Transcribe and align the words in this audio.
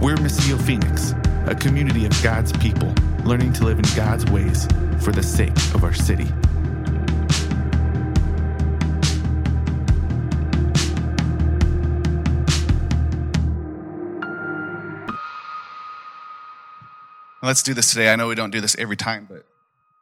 We're 0.00 0.16
Missio 0.16 0.58
Phoenix, 0.58 1.12
a 1.44 1.54
community 1.54 2.06
of 2.06 2.22
God's 2.22 2.52
people 2.52 2.94
learning 3.22 3.52
to 3.52 3.66
live 3.66 3.78
in 3.78 3.84
God's 3.94 4.24
ways 4.30 4.66
for 5.02 5.12
the 5.12 5.22
sake 5.22 5.54
of 5.74 5.84
our 5.84 5.92
city. 5.92 6.24
Let's 17.42 17.62
do 17.62 17.74
this 17.74 17.90
today. 17.90 18.10
I 18.10 18.16
know 18.16 18.28
we 18.28 18.34
don't 18.34 18.52
do 18.52 18.62
this 18.62 18.74
every 18.78 18.96
time, 18.96 19.26
but 19.28 19.44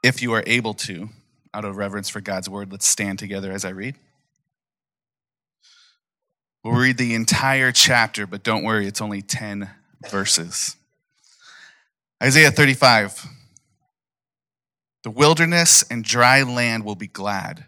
if 0.05 0.23
you 0.23 0.33
are 0.33 0.45
able 0.47 0.75
to, 0.75 1.09
out 1.53 1.65
of 1.65 1.77
reverence 1.77 2.09
for 2.09 2.21
God's 2.21 2.49
word, 2.49 2.71
let's 2.71 2.87
stand 2.87 3.19
together 3.19 3.51
as 3.51 3.65
I 3.65 3.71
read. 3.71 3.97
We'll 6.63 6.75
read 6.75 6.99
the 6.99 7.17
entire 7.17 7.73
chapter, 7.73 8.29
but 8.29 8.45
don't 8.45 8.63
worry, 8.63 8.87
it's 8.87 9.01
only 9.01 9.23
10 9.23 9.71
verses. 10.11 10.77
Isaiah 12.23 12.51
35. 12.51 13.27
The 15.03 15.11
wilderness 15.11 15.85
and 15.91 16.05
dry 16.05 16.43
land 16.43 16.85
will 16.85 16.97
be 16.97 17.07
glad. 17.07 17.67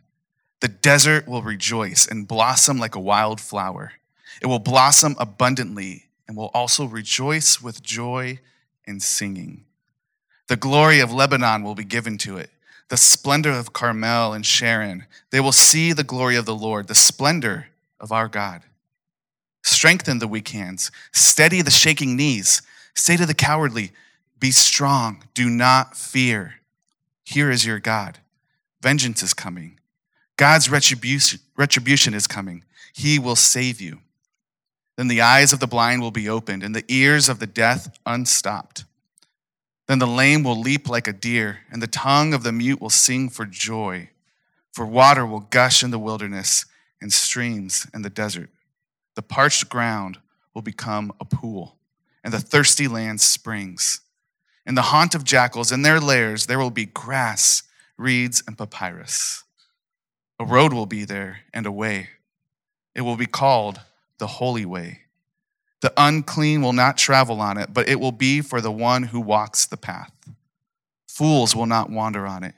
The 0.60 0.68
desert 0.68 1.26
will 1.26 1.42
rejoice 1.42 2.06
and 2.06 2.28
blossom 2.28 2.78
like 2.78 2.94
a 2.94 3.00
wild 3.00 3.40
flower. 3.40 3.92
It 4.42 4.46
will 4.46 4.58
blossom 4.58 5.16
abundantly 5.18 6.06
and 6.28 6.36
will 6.36 6.50
also 6.52 6.84
rejoice 6.84 7.62
with 7.62 7.82
joy 7.82 8.40
and 8.86 9.02
singing. 9.02 9.64
The 10.48 10.56
glory 10.56 11.00
of 11.00 11.12
Lebanon 11.12 11.62
will 11.62 11.74
be 11.74 11.84
given 11.84 12.18
to 12.18 12.36
it, 12.36 12.50
the 12.88 12.96
splendor 12.96 13.52
of 13.52 13.72
Carmel 13.72 14.32
and 14.32 14.44
Sharon. 14.44 15.06
They 15.30 15.40
will 15.40 15.52
see 15.52 15.92
the 15.92 16.04
glory 16.04 16.36
of 16.36 16.44
the 16.44 16.54
Lord, 16.54 16.88
the 16.88 16.94
splendor 16.94 17.68
of 18.00 18.10
our 18.10 18.28
God. 18.28 18.62
Strengthen 19.62 20.18
the 20.18 20.28
weak 20.28 20.48
hands, 20.48 20.90
steady 21.12 21.62
the 21.62 21.70
shaking 21.70 22.16
knees. 22.16 22.62
Say 22.94 23.16
to 23.16 23.26
the 23.26 23.34
cowardly, 23.34 23.92
Be 24.38 24.50
strong, 24.50 25.24
do 25.34 25.48
not 25.48 25.96
fear. 25.96 26.54
Here 27.24 27.50
is 27.50 27.64
your 27.64 27.78
God. 27.78 28.18
Vengeance 28.80 29.22
is 29.22 29.34
coming. 29.34 29.78
God's 30.36 30.70
retribution, 30.70 31.40
retribution 31.56 32.14
is 32.14 32.26
coming. 32.26 32.64
He 32.94 33.18
will 33.18 33.36
save 33.36 33.80
you. 33.80 34.00
Then 34.96 35.08
the 35.08 35.20
eyes 35.20 35.52
of 35.52 35.60
the 35.60 35.66
blind 35.66 36.02
will 36.02 36.10
be 36.10 36.28
opened, 36.28 36.62
and 36.62 36.74
the 36.74 36.84
ears 36.88 37.28
of 37.28 37.38
the 37.38 37.46
deaf 37.46 37.88
unstopped. 38.04 38.84
Then 39.86 39.98
the 39.98 40.06
lame 40.06 40.42
will 40.42 40.58
leap 40.58 40.88
like 40.88 41.08
a 41.08 41.12
deer, 41.12 41.60
and 41.70 41.82
the 41.82 41.86
tongue 41.86 42.32
of 42.34 42.42
the 42.42 42.52
mute 42.52 42.80
will 42.80 42.90
sing 42.90 43.28
for 43.28 43.44
joy. 43.44 44.10
For 44.72 44.86
water 44.86 45.26
will 45.26 45.40
gush 45.40 45.82
in 45.82 45.90
the 45.90 45.98
wilderness, 45.98 46.64
and 47.00 47.12
streams 47.12 47.86
in 47.94 48.02
the 48.02 48.10
desert. 48.10 48.50
The 49.20 49.26
parched 49.26 49.68
ground 49.68 50.18
will 50.54 50.62
become 50.62 51.12
a 51.20 51.26
pool, 51.26 51.76
and 52.24 52.32
the 52.32 52.40
thirsty 52.40 52.88
land 52.88 53.20
springs. 53.20 54.00
In 54.64 54.76
the 54.76 54.80
haunt 54.96 55.14
of 55.14 55.24
jackals, 55.24 55.70
in 55.70 55.82
their 55.82 56.00
lairs, 56.00 56.46
there 56.46 56.58
will 56.58 56.70
be 56.70 56.86
grass, 56.86 57.64
reeds, 57.98 58.42
and 58.46 58.56
papyrus. 58.56 59.44
A 60.38 60.46
road 60.46 60.72
will 60.72 60.86
be 60.86 61.04
there 61.04 61.40
and 61.52 61.66
a 61.66 61.70
way. 61.70 62.08
It 62.94 63.02
will 63.02 63.18
be 63.18 63.26
called 63.26 63.82
the 64.16 64.26
Holy 64.26 64.64
Way. 64.64 65.00
The 65.82 65.92
unclean 65.98 66.62
will 66.62 66.72
not 66.72 66.96
travel 66.96 67.42
on 67.42 67.58
it, 67.58 67.74
but 67.74 67.90
it 67.90 68.00
will 68.00 68.12
be 68.12 68.40
for 68.40 68.62
the 68.62 68.72
one 68.72 69.02
who 69.02 69.20
walks 69.20 69.66
the 69.66 69.76
path. 69.76 70.14
Fools 71.10 71.54
will 71.54 71.66
not 71.66 71.90
wander 71.90 72.26
on 72.26 72.42
it. 72.42 72.54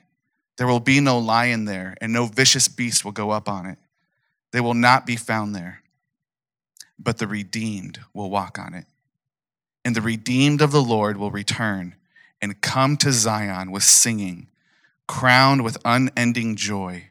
There 0.57 0.67
will 0.67 0.79
be 0.79 1.01
no 1.01 1.19
lion 1.19 1.65
there, 1.65 1.97
and 1.99 2.13
no 2.13 2.25
vicious 2.25 2.69
beast 2.69 3.03
will 3.03 3.11
go 3.11 3.31
up 3.31 3.49
on 3.49 3.65
it. 3.65 3.79
They 4.53 4.61
will 4.61 4.73
not 4.73 5.05
be 5.05 5.17
found 5.17 5.53
there, 5.53 5.82
but 6.99 7.17
the 7.17 7.27
redeemed 7.27 7.99
will 8.13 8.29
walk 8.29 8.57
on 8.59 8.73
it. 8.73 8.85
And 9.85 9.95
the 9.95 10.01
redeemed 10.01 10.61
of 10.61 10.71
the 10.71 10.81
Lord 10.81 11.17
will 11.17 11.31
return 11.31 11.95
and 12.41 12.61
come 12.61 12.97
to 12.97 13.11
Zion 13.11 13.71
with 13.71 13.83
singing, 13.83 14.47
crowned 15.07 15.63
with 15.63 15.77
unending 15.85 16.55
joy. 16.55 17.09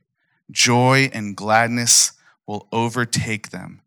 Joy 0.51 1.11
and 1.13 1.37
gladness 1.37 2.13
will 2.47 2.67
overtake 2.73 3.51
them 3.51 3.81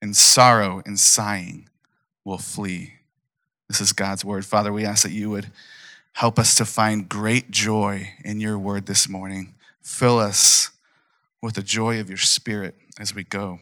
and 0.00 0.16
sorrow 0.16 0.82
and 0.84 0.98
sighing 0.98 1.68
will 2.24 2.38
flee. 2.38 2.94
This 3.68 3.80
is 3.80 3.92
God's 3.92 4.24
word. 4.24 4.44
Father, 4.44 4.72
we 4.72 4.84
ask 4.84 5.02
that 5.04 5.12
you 5.12 5.30
would 5.30 5.50
help 6.12 6.38
us 6.38 6.56
to 6.56 6.64
find 6.64 7.08
great 7.08 7.50
joy 7.50 8.10
in 8.24 8.40
your 8.40 8.58
word 8.58 8.86
this 8.86 9.08
morning. 9.08 9.54
Fill 9.80 10.18
us 10.18 10.70
with 11.40 11.54
the 11.54 11.62
joy 11.62 12.00
of 12.00 12.08
your 12.08 12.18
spirit 12.18 12.74
as 12.98 13.14
we 13.14 13.24
go. 13.24 13.60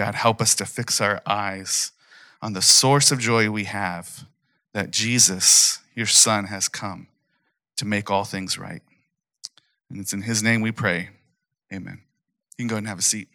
God, 0.00 0.14
help 0.14 0.40
us 0.40 0.54
to 0.54 0.64
fix 0.64 0.98
our 1.02 1.20
eyes 1.26 1.92
on 2.40 2.54
the 2.54 2.62
source 2.62 3.12
of 3.12 3.18
joy 3.18 3.50
we 3.50 3.64
have 3.64 4.24
that 4.72 4.92
Jesus, 4.92 5.80
your 5.94 6.06
Son, 6.06 6.46
has 6.46 6.68
come 6.68 7.08
to 7.76 7.84
make 7.84 8.10
all 8.10 8.24
things 8.24 8.56
right. 8.56 8.80
And 9.90 10.00
it's 10.00 10.14
in 10.14 10.22
his 10.22 10.42
name 10.42 10.62
we 10.62 10.72
pray. 10.72 11.10
Amen. 11.70 12.00
You 12.56 12.62
can 12.62 12.68
go 12.68 12.76
and 12.76 12.88
have 12.88 12.98
a 12.98 13.02
seat. 13.02 13.28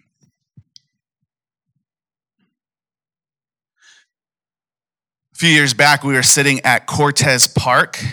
A 5.35 5.37
few 5.37 5.49
years 5.49 5.75
back, 5.75 6.03
we 6.03 6.13
were 6.13 6.23
sitting 6.23 6.61
at 6.61 6.87
Cortez 6.87 7.47
Park 7.47 8.03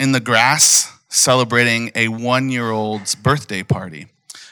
in 0.00 0.12
the 0.12 0.20
grass 0.20 0.90
celebrating 1.10 1.92
a 1.94 2.08
one 2.08 2.48
year 2.48 2.70
old's 2.70 3.14
birthday 3.14 3.62
party. 3.62 4.06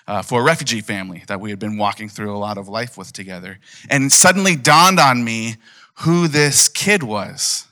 Uh, 0.04 0.20
for 0.20 0.40
a 0.40 0.44
refugee 0.44 0.80
family 0.80 1.22
that 1.28 1.40
we 1.40 1.50
had 1.50 1.60
been 1.60 1.78
walking 1.78 2.08
through 2.08 2.34
a 2.34 2.36
lot 2.36 2.58
of 2.58 2.68
life 2.68 2.98
with 2.98 3.12
together. 3.12 3.58
And 3.88 4.12
suddenly 4.12 4.56
dawned 4.56 4.98
on 4.98 5.22
me 5.22 5.56
who 6.00 6.26
this 6.26 6.68
kid 6.68 7.04
was. 7.04 7.68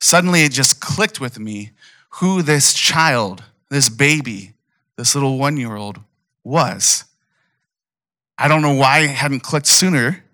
Suddenly 0.00 0.42
it 0.42 0.52
just 0.52 0.80
clicked 0.80 1.20
with 1.20 1.38
me 1.38 1.72
who 2.10 2.42
this 2.42 2.74
child, 2.74 3.42
this 3.70 3.88
baby, 3.88 4.52
this 4.96 5.14
little 5.14 5.38
one 5.38 5.56
year 5.56 5.76
old 5.76 6.00
was. 6.44 7.04
I 8.36 8.46
don't 8.46 8.62
know 8.62 8.74
why 8.74 9.00
it 9.00 9.10
hadn't 9.10 9.40
clicked 9.40 9.66
sooner, 9.66 10.24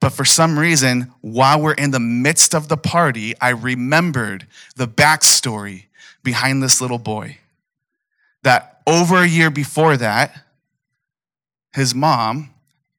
but 0.00 0.10
for 0.10 0.24
some 0.24 0.58
reason, 0.58 1.12
while 1.22 1.60
we're 1.60 1.72
in 1.72 1.90
the 1.90 2.00
midst 2.00 2.54
of 2.54 2.68
the 2.68 2.76
party, 2.76 3.34
I 3.40 3.50
remembered 3.50 4.46
the 4.76 4.86
backstory 4.86 5.86
behind 6.22 6.62
this 6.62 6.80
little 6.80 6.98
boy. 6.98 7.38
That 8.42 8.80
over 8.86 9.22
a 9.22 9.26
year 9.26 9.50
before 9.50 9.96
that, 9.96 10.44
his 11.72 11.94
mom, 11.94 12.50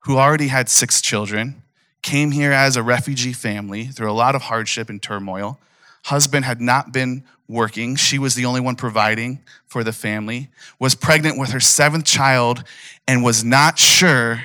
who 0.02 0.18
already 0.18 0.48
had 0.48 0.70
six 0.70 1.02
children, 1.02 1.62
came 2.02 2.32
here 2.32 2.52
as 2.52 2.76
a 2.76 2.84
refugee 2.84 3.34
family 3.34 3.86
through 3.86 4.10
a 4.10 4.14
lot 4.14 4.36
of 4.36 4.44
hardship 4.44 4.90
and 4.90 5.02
turmoil. 5.02 5.60
Husband 6.06 6.46
had 6.46 6.62
not 6.62 6.94
been 6.94 7.24
working. 7.48 7.96
She 7.96 8.20
was 8.20 8.36
the 8.36 8.46
only 8.46 8.62
one 8.62 8.76
providing 8.76 9.40
for 9.66 9.84
the 9.84 9.92
family, 9.92 10.50
was 10.80 10.96
pregnant 10.96 11.38
with 11.38 11.50
her 11.50 11.60
seventh 11.60 12.06
child, 12.06 12.64
and 13.08 13.24
was 13.24 13.44
not 13.44 13.78
sure 13.78 14.44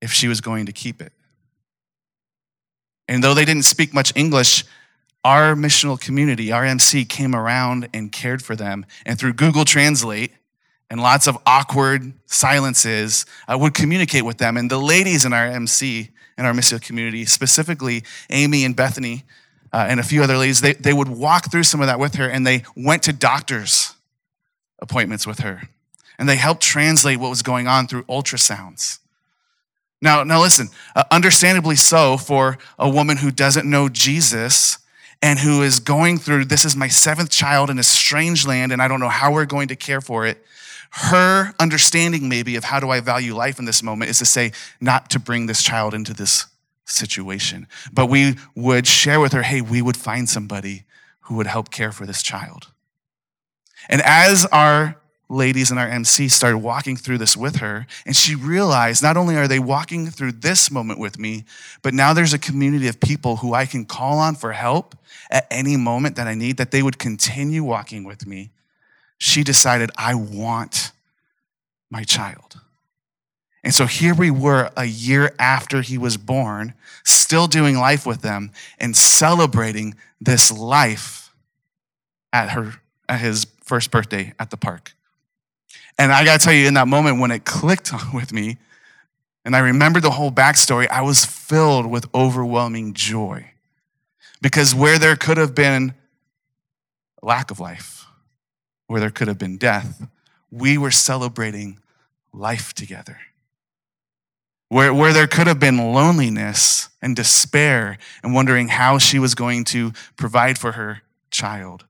if 0.00 0.12
she 0.12 0.28
was 0.28 0.40
going 0.40 0.66
to 0.66 0.72
keep 0.72 1.00
it. 1.00 1.12
And 3.08 3.24
though 3.24 3.34
they 3.34 3.44
didn't 3.44 3.64
speak 3.64 3.94
much 3.94 4.12
English, 4.14 4.64
our 5.24 5.54
missional 5.54 6.00
community, 6.00 6.52
our 6.52 6.64
MC, 6.64 7.04
came 7.04 7.34
around 7.34 7.88
and 7.92 8.12
cared 8.12 8.42
for 8.42 8.54
them. 8.54 8.86
And 9.04 9.18
through 9.18 9.32
Google 9.32 9.64
Translate 9.64 10.32
and 10.90 11.00
lots 11.00 11.26
of 11.26 11.36
awkward 11.46 12.12
silences, 12.26 13.26
I 13.48 13.56
would 13.56 13.74
communicate 13.74 14.24
with 14.24 14.38
them. 14.38 14.56
And 14.56 14.70
the 14.70 14.78
ladies 14.78 15.24
in 15.24 15.32
our 15.32 15.46
MC, 15.46 16.10
in 16.38 16.44
our 16.44 16.52
Missio 16.52 16.80
community, 16.80 17.24
specifically 17.24 18.04
Amy 18.30 18.64
and 18.64 18.76
Bethany, 18.76 19.24
uh, 19.72 19.86
and 19.88 20.00
a 20.00 20.02
few 20.02 20.22
other 20.22 20.36
ladies, 20.36 20.60
they, 20.60 20.74
they 20.74 20.92
would 20.92 21.08
walk 21.08 21.50
through 21.50 21.64
some 21.64 21.80
of 21.80 21.86
that 21.86 21.98
with 21.98 22.14
her 22.14 22.28
and 22.28 22.46
they 22.46 22.62
went 22.76 23.02
to 23.02 23.12
doctor's 23.12 23.94
appointments 24.78 25.26
with 25.26 25.40
her. 25.40 25.68
And 26.18 26.28
they 26.28 26.36
helped 26.36 26.62
translate 26.62 27.18
what 27.18 27.28
was 27.28 27.42
going 27.42 27.66
on 27.66 27.86
through 27.86 28.04
ultrasounds. 28.04 29.00
Now, 30.00 30.22
now 30.22 30.40
listen, 30.40 30.68
uh, 30.94 31.04
understandably 31.10 31.76
so 31.76 32.16
for 32.16 32.58
a 32.78 32.88
woman 32.88 33.18
who 33.18 33.30
doesn't 33.30 33.68
know 33.68 33.88
Jesus 33.88 34.78
and 35.20 35.38
who 35.38 35.62
is 35.62 35.78
going 35.78 36.18
through 36.18 36.46
this 36.46 36.64
is 36.64 36.76
my 36.76 36.88
seventh 36.88 37.30
child 37.30 37.70
in 37.70 37.78
a 37.78 37.82
strange 37.82 38.46
land 38.46 38.72
and 38.72 38.80
I 38.80 38.88
don't 38.88 39.00
know 39.00 39.08
how 39.08 39.32
we're 39.32 39.46
going 39.46 39.68
to 39.68 39.76
care 39.76 40.00
for 40.00 40.26
it. 40.26 40.44
Her 40.90 41.52
understanding, 41.58 42.28
maybe, 42.28 42.56
of 42.56 42.64
how 42.64 42.80
do 42.80 42.90
I 42.90 43.00
value 43.00 43.34
life 43.34 43.58
in 43.58 43.64
this 43.64 43.82
moment 43.82 44.10
is 44.10 44.18
to 44.18 44.24
say, 44.24 44.52
not 44.80 45.10
to 45.10 45.18
bring 45.18 45.46
this 45.46 45.62
child 45.62 45.94
into 45.94 46.14
this 46.14 46.46
situation. 46.84 47.66
But 47.92 48.06
we 48.06 48.36
would 48.54 48.86
share 48.86 49.20
with 49.20 49.32
her, 49.32 49.42
hey, 49.42 49.60
we 49.60 49.82
would 49.82 49.96
find 49.96 50.28
somebody 50.28 50.84
who 51.22 51.34
would 51.36 51.46
help 51.46 51.70
care 51.70 51.92
for 51.92 52.06
this 52.06 52.22
child. 52.22 52.68
And 53.88 54.00
as 54.02 54.46
our 54.46 54.96
ladies 55.28 55.72
and 55.72 55.80
our 55.80 55.88
MC 55.88 56.28
started 56.28 56.58
walking 56.58 56.96
through 56.96 57.18
this 57.18 57.36
with 57.36 57.56
her, 57.56 57.86
and 58.04 58.14
she 58.14 58.34
realized 58.34 59.02
not 59.02 59.16
only 59.16 59.36
are 59.36 59.48
they 59.48 59.58
walking 59.58 60.06
through 60.06 60.32
this 60.32 60.70
moment 60.70 61.00
with 61.00 61.18
me, 61.18 61.44
but 61.82 61.92
now 61.92 62.12
there's 62.12 62.32
a 62.32 62.38
community 62.38 62.86
of 62.86 63.00
people 63.00 63.36
who 63.36 63.52
I 63.52 63.66
can 63.66 63.84
call 63.84 64.18
on 64.18 64.36
for 64.36 64.52
help 64.52 64.96
at 65.30 65.46
any 65.50 65.76
moment 65.76 66.16
that 66.16 66.28
I 66.28 66.34
need, 66.34 66.58
that 66.58 66.70
they 66.70 66.82
would 66.82 66.98
continue 66.98 67.64
walking 67.64 68.04
with 68.04 68.26
me. 68.26 68.50
She 69.18 69.42
decided, 69.42 69.90
I 69.96 70.14
want 70.14 70.92
my 71.90 72.02
child. 72.02 72.60
And 73.64 73.74
so 73.74 73.86
here 73.86 74.14
we 74.14 74.30
were 74.30 74.70
a 74.76 74.84
year 74.84 75.34
after 75.38 75.82
he 75.82 75.98
was 75.98 76.16
born, 76.16 76.74
still 77.04 77.48
doing 77.48 77.76
life 77.76 78.06
with 78.06 78.22
them 78.22 78.52
and 78.78 78.96
celebrating 78.96 79.96
this 80.20 80.52
life 80.52 81.34
at 82.32 82.50
her 82.50 82.74
at 83.08 83.20
his 83.20 83.46
first 83.64 83.90
birthday 83.90 84.32
at 84.38 84.50
the 84.50 84.56
park. 84.56 84.92
And 85.98 86.12
I 86.12 86.24
got 86.24 86.40
to 86.40 86.44
tell 86.44 86.54
you, 86.54 86.66
in 86.66 86.74
that 86.74 86.88
moment 86.88 87.20
when 87.20 87.30
it 87.30 87.44
clicked 87.44 87.92
with 88.14 88.32
me, 88.32 88.58
and 89.44 89.54
I 89.54 89.60
remembered 89.60 90.02
the 90.02 90.10
whole 90.10 90.32
backstory, 90.32 90.88
I 90.88 91.02
was 91.02 91.24
filled 91.24 91.86
with 91.86 92.06
overwhelming 92.14 92.94
joy. 92.94 93.50
Because 94.42 94.74
where 94.74 94.98
there 94.98 95.16
could 95.16 95.38
have 95.38 95.54
been 95.54 95.94
lack 97.22 97.50
of 97.50 97.60
life, 97.60 98.05
where 98.86 99.00
there 99.00 99.10
could 99.10 99.28
have 99.28 99.38
been 99.38 99.56
death, 99.56 100.06
we 100.50 100.78
were 100.78 100.90
celebrating 100.90 101.78
life 102.32 102.72
together. 102.72 103.18
Where, 104.68 104.92
where 104.92 105.12
there 105.12 105.26
could 105.26 105.46
have 105.46 105.60
been 105.60 105.92
loneliness 105.92 106.88
and 107.00 107.14
despair 107.14 107.98
and 108.22 108.34
wondering 108.34 108.68
how 108.68 108.98
she 108.98 109.18
was 109.18 109.34
going 109.34 109.64
to 109.64 109.92
provide 110.16 110.58
for 110.58 110.72
her 110.72 111.02
child, 111.30 111.84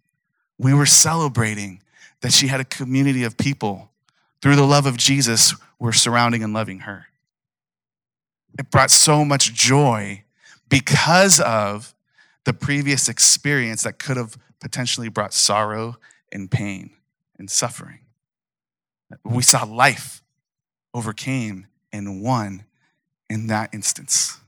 we 0.58 0.74
were 0.74 0.86
celebrating 0.86 1.82
that 2.20 2.32
she 2.32 2.48
had 2.48 2.60
a 2.60 2.64
community 2.64 3.24
of 3.24 3.36
people 3.36 3.90
through 4.42 4.56
the 4.56 4.64
love 4.64 4.86
of 4.86 4.96
Jesus 4.96 5.54
were 5.78 5.92
surrounding 5.92 6.42
and 6.42 6.52
loving 6.52 6.80
her. 6.80 7.06
It 8.58 8.70
brought 8.70 8.90
so 8.90 9.24
much 9.24 9.52
joy 9.52 10.24
because 10.68 11.40
of 11.40 11.94
the 12.44 12.52
previous 12.52 13.08
experience 13.08 13.82
that 13.82 13.98
could 13.98 14.16
have 14.16 14.36
potentially 14.60 15.08
brought 15.08 15.34
sorrow 15.34 15.96
and 16.32 16.50
pain 16.50 16.90
and 17.38 17.50
suffering. 17.50 18.00
We 19.24 19.42
saw 19.42 19.64
life 19.64 20.22
overcame 20.92 21.66
and 21.92 22.22
won 22.22 22.64
in 23.28 23.46
that 23.48 23.72
instance. 23.74 24.38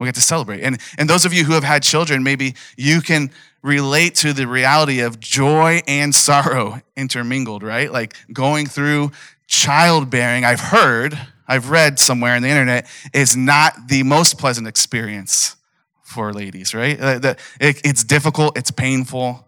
We 0.00 0.06
get 0.06 0.16
to 0.16 0.20
celebrate. 0.20 0.62
And, 0.62 0.80
and 0.98 1.08
those 1.08 1.24
of 1.24 1.32
you 1.32 1.44
who 1.44 1.52
have 1.52 1.64
had 1.64 1.82
children, 1.82 2.22
maybe 2.22 2.54
you 2.76 3.00
can 3.00 3.30
relate 3.62 4.14
to 4.16 4.32
the 4.32 4.46
reality 4.46 5.00
of 5.00 5.20
joy 5.20 5.80
and 5.86 6.14
sorrow 6.14 6.82
intermingled, 6.96 7.62
right? 7.62 7.90
Like 7.90 8.14
going 8.32 8.66
through 8.66 9.12
childbearing, 9.46 10.44
I've 10.44 10.60
heard, 10.60 11.18
I've 11.46 11.70
read 11.70 11.98
somewhere 11.98 12.34
on 12.34 12.42
the 12.42 12.48
internet, 12.48 12.88
is 13.12 13.36
not 13.36 13.88
the 13.88 14.02
most 14.02 14.38
pleasant 14.38 14.66
experience 14.66 15.56
for 16.02 16.32
ladies, 16.32 16.74
right? 16.74 17.00
Uh, 17.00 17.34
it's 17.60 18.04
difficult, 18.04 18.58
it's 18.58 18.70
painful. 18.70 19.46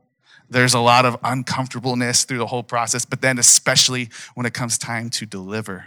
There's 0.48 0.74
a 0.74 0.80
lot 0.80 1.04
of 1.04 1.16
uncomfortableness 1.22 2.24
through 2.24 2.38
the 2.38 2.46
whole 2.46 2.62
process, 2.62 3.04
but 3.04 3.20
then 3.20 3.38
especially 3.38 4.10
when 4.34 4.46
it 4.46 4.54
comes 4.54 4.78
time 4.78 5.10
to 5.10 5.26
deliver. 5.26 5.86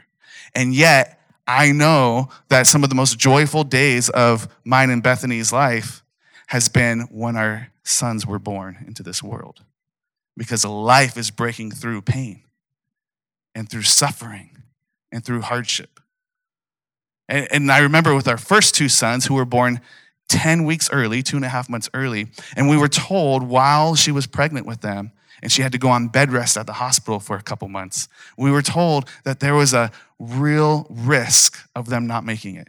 And 0.54 0.74
yet, 0.74 1.22
I 1.48 1.72
know 1.72 2.30
that 2.50 2.68
some 2.68 2.84
of 2.84 2.90
the 2.90 2.96
most 2.96 3.18
joyful 3.18 3.64
days 3.64 4.10
of 4.10 4.48
mine 4.64 4.90
and 4.90 5.02
Bethany's 5.02 5.52
life 5.52 6.04
has 6.48 6.70
been 6.70 7.02
when 7.12 7.36
our 7.36 7.70
sons 7.84 8.26
were 8.26 8.40
born 8.40 8.84
into 8.88 9.04
this 9.04 9.24
world. 9.24 9.64
Because 10.38 10.64
life 10.64 11.18
is 11.18 11.32
breaking 11.32 11.72
through 11.72 12.02
pain 12.02 12.44
and 13.56 13.70
through 13.70 13.84
suffering 13.84 14.64
and 15.12 15.26
through 15.26 15.42
hardship. 15.42 16.00
And, 17.28 17.48
and, 17.52 17.72
I 17.72 17.80
remember 17.80 18.16
with 18.16 18.28
our 18.28 18.38
first 18.38 18.74
two 18.74 18.90
sons 18.90 19.26
who 19.26 19.36
were 19.36 19.46
born 19.46 19.82
10 20.30 20.64
weeks 20.64 20.90
early, 20.92 21.22
two 21.22 21.36
and 21.36 21.46
a 21.46 21.50
half 21.50 21.70
months 21.70 21.90
early, 21.94 22.28
and 22.56 22.70
we 22.70 22.78
were 22.78 22.88
told 22.88 23.44
while 23.44 23.96
she 23.96 24.12
was 24.12 24.28
pregnant 24.28 24.66
with 24.66 24.82
them 24.82 25.12
and 25.42 25.52
she 25.52 25.62
had 25.62 25.72
to 25.72 25.78
go 25.78 25.90
on 25.90 26.08
bed 26.08 26.32
rest 26.32 26.58
at 26.58 26.66
the 26.66 26.74
hospital 26.74 27.20
for 27.20 27.36
a 27.36 27.42
couple 27.42 27.68
months, 27.68 28.08
we 28.38 28.52
were 28.52 28.62
told 28.62 29.10
that 29.24 29.40
there 29.40 29.56
was 29.56 29.74
a 29.74 29.92
real 30.20 30.86
risk 30.90 31.58
of 31.76 31.90
them 31.90 32.08
not 32.08 32.26
making 32.26 32.56
it. 32.56 32.68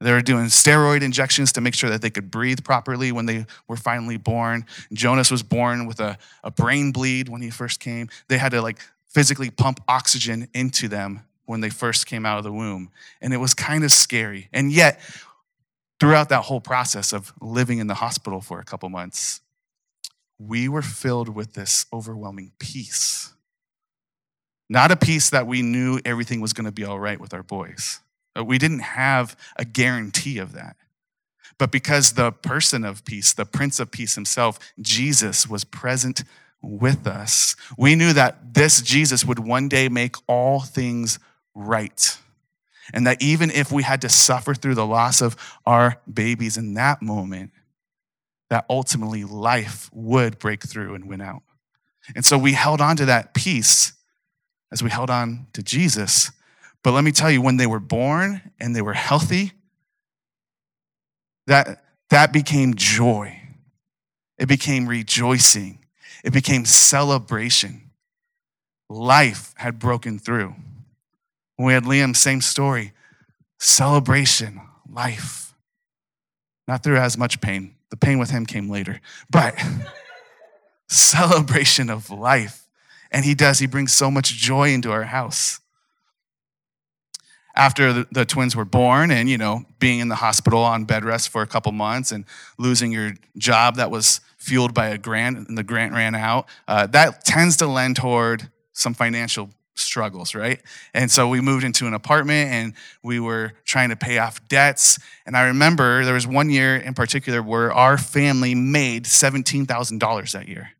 They 0.00 0.12
were 0.12 0.22
doing 0.22 0.46
steroid 0.46 1.02
injections 1.02 1.52
to 1.52 1.60
make 1.60 1.74
sure 1.74 1.90
that 1.90 2.02
they 2.02 2.10
could 2.10 2.30
breathe 2.30 2.62
properly 2.62 3.10
when 3.10 3.26
they 3.26 3.46
were 3.66 3.76
finally 3.76 4.16
born. 4.16 4.64
Jonas 4.92 5.30
was 5.30 5.42
born 5.42 5.86
with 5.86 5.98
a, 5.98 6.18
a 6.44 6.52
brain 6.52 6.92
bleed 6.92 7.28
when 7.28 7.42
he 7.42 7.50
first 7.50 7.80
came. 7.80 8.08
They 8.28 8.38
had 8.38 8.52
to 8.52 8.62
like 8.62 8.78
physically 9.08 9.50
pump 9.50 9.80
oxygen 9.88 10.48
into 10.54 10.86
them 10.86 11.24
when 11.46 11.62
they 11.62 11.70
first 11.70 12.06
came 12.06 12.24
out 12.24 12.38
of 12.38 12.44
the 12.44 12.52
womb. 12.52 12.90
And 13.20 13.32
it 13.32 13.38
was 13.38 13.54
kind 13.54 13.82
of 13.82 13.90
scary. 13.90 14.48
And 14.52 14.70
yet, 14.70 15.00
throughout 16.00 16.28
that 16.28 16.44
whole 16.44 16.60
process 16.60 17.12
of 17.12 17.32
living 17.40 17.78
in 17.78 17.86
the 17.86 17.94
hospital 17.94 18.40
for 18.40 18.60
a 18.60 18.64
couple 18.64 18.88
months, 18.88 19.40
we 20.38 20.68
were 20.68 20.82
filled 20.82 21.28
with 21.28 21.54
this 21.54 21.86
overwhelming 21.92 22.52
peace. 22.58 23.32
Not 24.68 24.90
a 24.92 24.96
peace 24.96 25.30
that 25.30 25.46
we 25.46 25.62
knew 25.62 25.98
everything 26.04 26.40
was 26.40 26.52
going 26.52 26.66
to 26.66 26.72
be 26.72 26.84
all 26.84 27.00
right 27.00 27.20
with 27.20 27.34
our 27.34 27.42
boys. 27.42 28.00
We 28.40 28.58
didn't 28.58 28.80
have 28.80 29.36
a 29.56 29.64
guarantee 29.64 30.38
of 30.38 30.52
that. 30.52 30.76
But 31.58 31.72
because 31.72 32.12
the 32.12 32.30
person 32.30 32.84
of 32.84 33.04
peace, 33.04 33.32
the 33.32 33.44
Prince 33.44 33.80
of 33.80 33.90
Peace 33.90 34.14
himself, 34.14 34.58
Jesus, 34.80 35.48
was 35.48 35.64
present 35.64 36.22
with 36.62 37.06
us, 37.06 37.56
we 37.76 37.96
knew 37.96 38.12
that 38.12 38.54
this 38.54 38.80
Jesus 38.80 39.24
would 39.24 39.40
one 39.40 39.68
day 39.68 39.88
make 39.88 40.16
all 40.28 40.60
things 40.60 41.18
right. 41.54 42.16
And 42.92 43.06
that 43.06 43.22
even 43.22 43.50
if 43.50 43.70
we 43.70 43.82
had 43.82 44.00
to 44.02 44.08
suffer 44.08 44.54
through 44.54 44.74
the 44.74 44.86
loss 44.86 45.20
of 45.20 45.36
our 45.66 46.00
babies 46.12 46.56
in 46.56 46.74
that 46.74 47.02
moment, 47.02 47.52
that 48.50 48.64
ultimately 48.70 49.24
life 49.24 49.90
would 49.92 50.38
break 50.38 50.66
through 50.66 50.94
and 50.94 51.06
win 51.06 51.20
out. 51.20 51.42
And 52.14 52.24
so 52.24 52.38
we 52.38 52.52
held 52.52 52.80
on 52.80 52.96
to 52.96 53.04
that 53.06 53.34
peace 53.34 53.92
as 54.72 54.82
we 54.82 54.90
held 54.90 55.10
on 55.10 55.46
to 55.52 55.62
Jesus. 55.62 56.30
But 56.82 56.92
let 56.92 57.04
me 57.04 57.12
tell 57.12 57.30
you, 57.30 57.42
when 57.42 57.56
they 57.56 57.66
were 57.66 57.80
born 57.80 58.40
and 58.58 58.74
they 58.74 58.82
were 58.82 58.94
healthy, 58.94 59.52
that, 61.46 61.84
that 62.10 62.32
became 62.32 62.74
joy. 62.74 63.40
It 64.38 64.46
became 64.46 64.86
rejoicing. 64.86 65.80
It 66.24 66.32
became 66.32 66.64
celebration. 66.64 67.90
Life 68.88 69.54
had 69.56 69.78
broken 69.78 70.18
through. 70.18 70.54
When 71.58 71.66
we 71.66 71.72
had 71.72 71.84
Liam, 71.84 72.16
same 72.16 72.40
story 72.40 72.92
celebration, 73.60 74.60
life. 74.88 75.52
Not 76.68 76.84
through 76.84 76.98
as 76.98 77.18
much 77.18 77.40
pain. 77.40 77.74
The 77.90 77.96
pain 77.96 78.20
with 78.20 78.30
him 78.30 78.46
came 78.46 78.70
later, 78.70 79.00
but 79.28 79.60
celebration 80.88 81.90
of 81.90 82.10
life. 82.10 82.68
And 83.10 83.24
he 83.24 83.34
does, 83.34 83.58
he 83.58 83.66
brings 83.66 83.92
so 83.92 84.08
much 84.10 84.34
joy 84.34 84.72
into 84.72 84.92
our 84.92 85.04
house. 85.04 85.58
After 87.56 87.92
the, 87.92 88.06
the, 88.12 88.24
twins 88.24 88.54
were 88.54 88.64
born 88.64 89.10
and, 89.10 89.28
you 89.28 89.36
know, 89.36 89.64
being 89.80 89.98
in 89.98 90.08
the 90.08 90.14
hospital 90.14 90.62
on 90.62 90.84
bed 90.84 91.04
rest 91.04 91.30
for 91.30 91.42
a 91.42 91.46
couple 91.46 91.72
months 91.72 92.12
and 92.12 92.24
losing 92.56 92.92
your 92.92 93.14
job 93.36 93.74
that 93.76 93.90
was 93.90 94.20
fueled 94.36 94.74
by 94.74 94.88
a 94.88 94.98
grant 94.98 95.48
and 95.48 95.58
the 95.58 95.64
grant 95.64 95.92
ran 95.92 96.14
out, 96.14 96.46
uh, 96.68 96.86
that 96.86 97.24
tends 97.24 97.56
to 97.56 97.66
lend 97.66 97.96
toward 97.96 98.48
some 98.74 98.94
financial 98.94 99.50
struggles, 99.78 100.34
right? 100.34 100.60
And 100.94 101.10
so 101.10 101.28
we 101.28 101.40
moved 101.40 101.64
into 101.64 101.86
an 101.86 101.94
apartment 101.94 102.50
and 102.50 102.74
we 103.02 103.20
were 103.20 103.52
trying 103.64 103.88
to 103.90 103.96
pay 103.96 104.18
off 104.18 104.46
debts. 104.48 104.98
And 105.26 105.36
I 105.36 105.46
remember 105.46 106.04
there 106.04 106.14
was 106.14 106.26
one 106.26 106.50
year 106.50 106.76
in 106.76 106.94
particular 106.94 107.42
where 107.42 107.72
our 107.72 107.98
family 107.98 108.54
made 108.54 109.04
$17,000 109.04 110.32
that 110.32 110.48
year. 110.48 110.70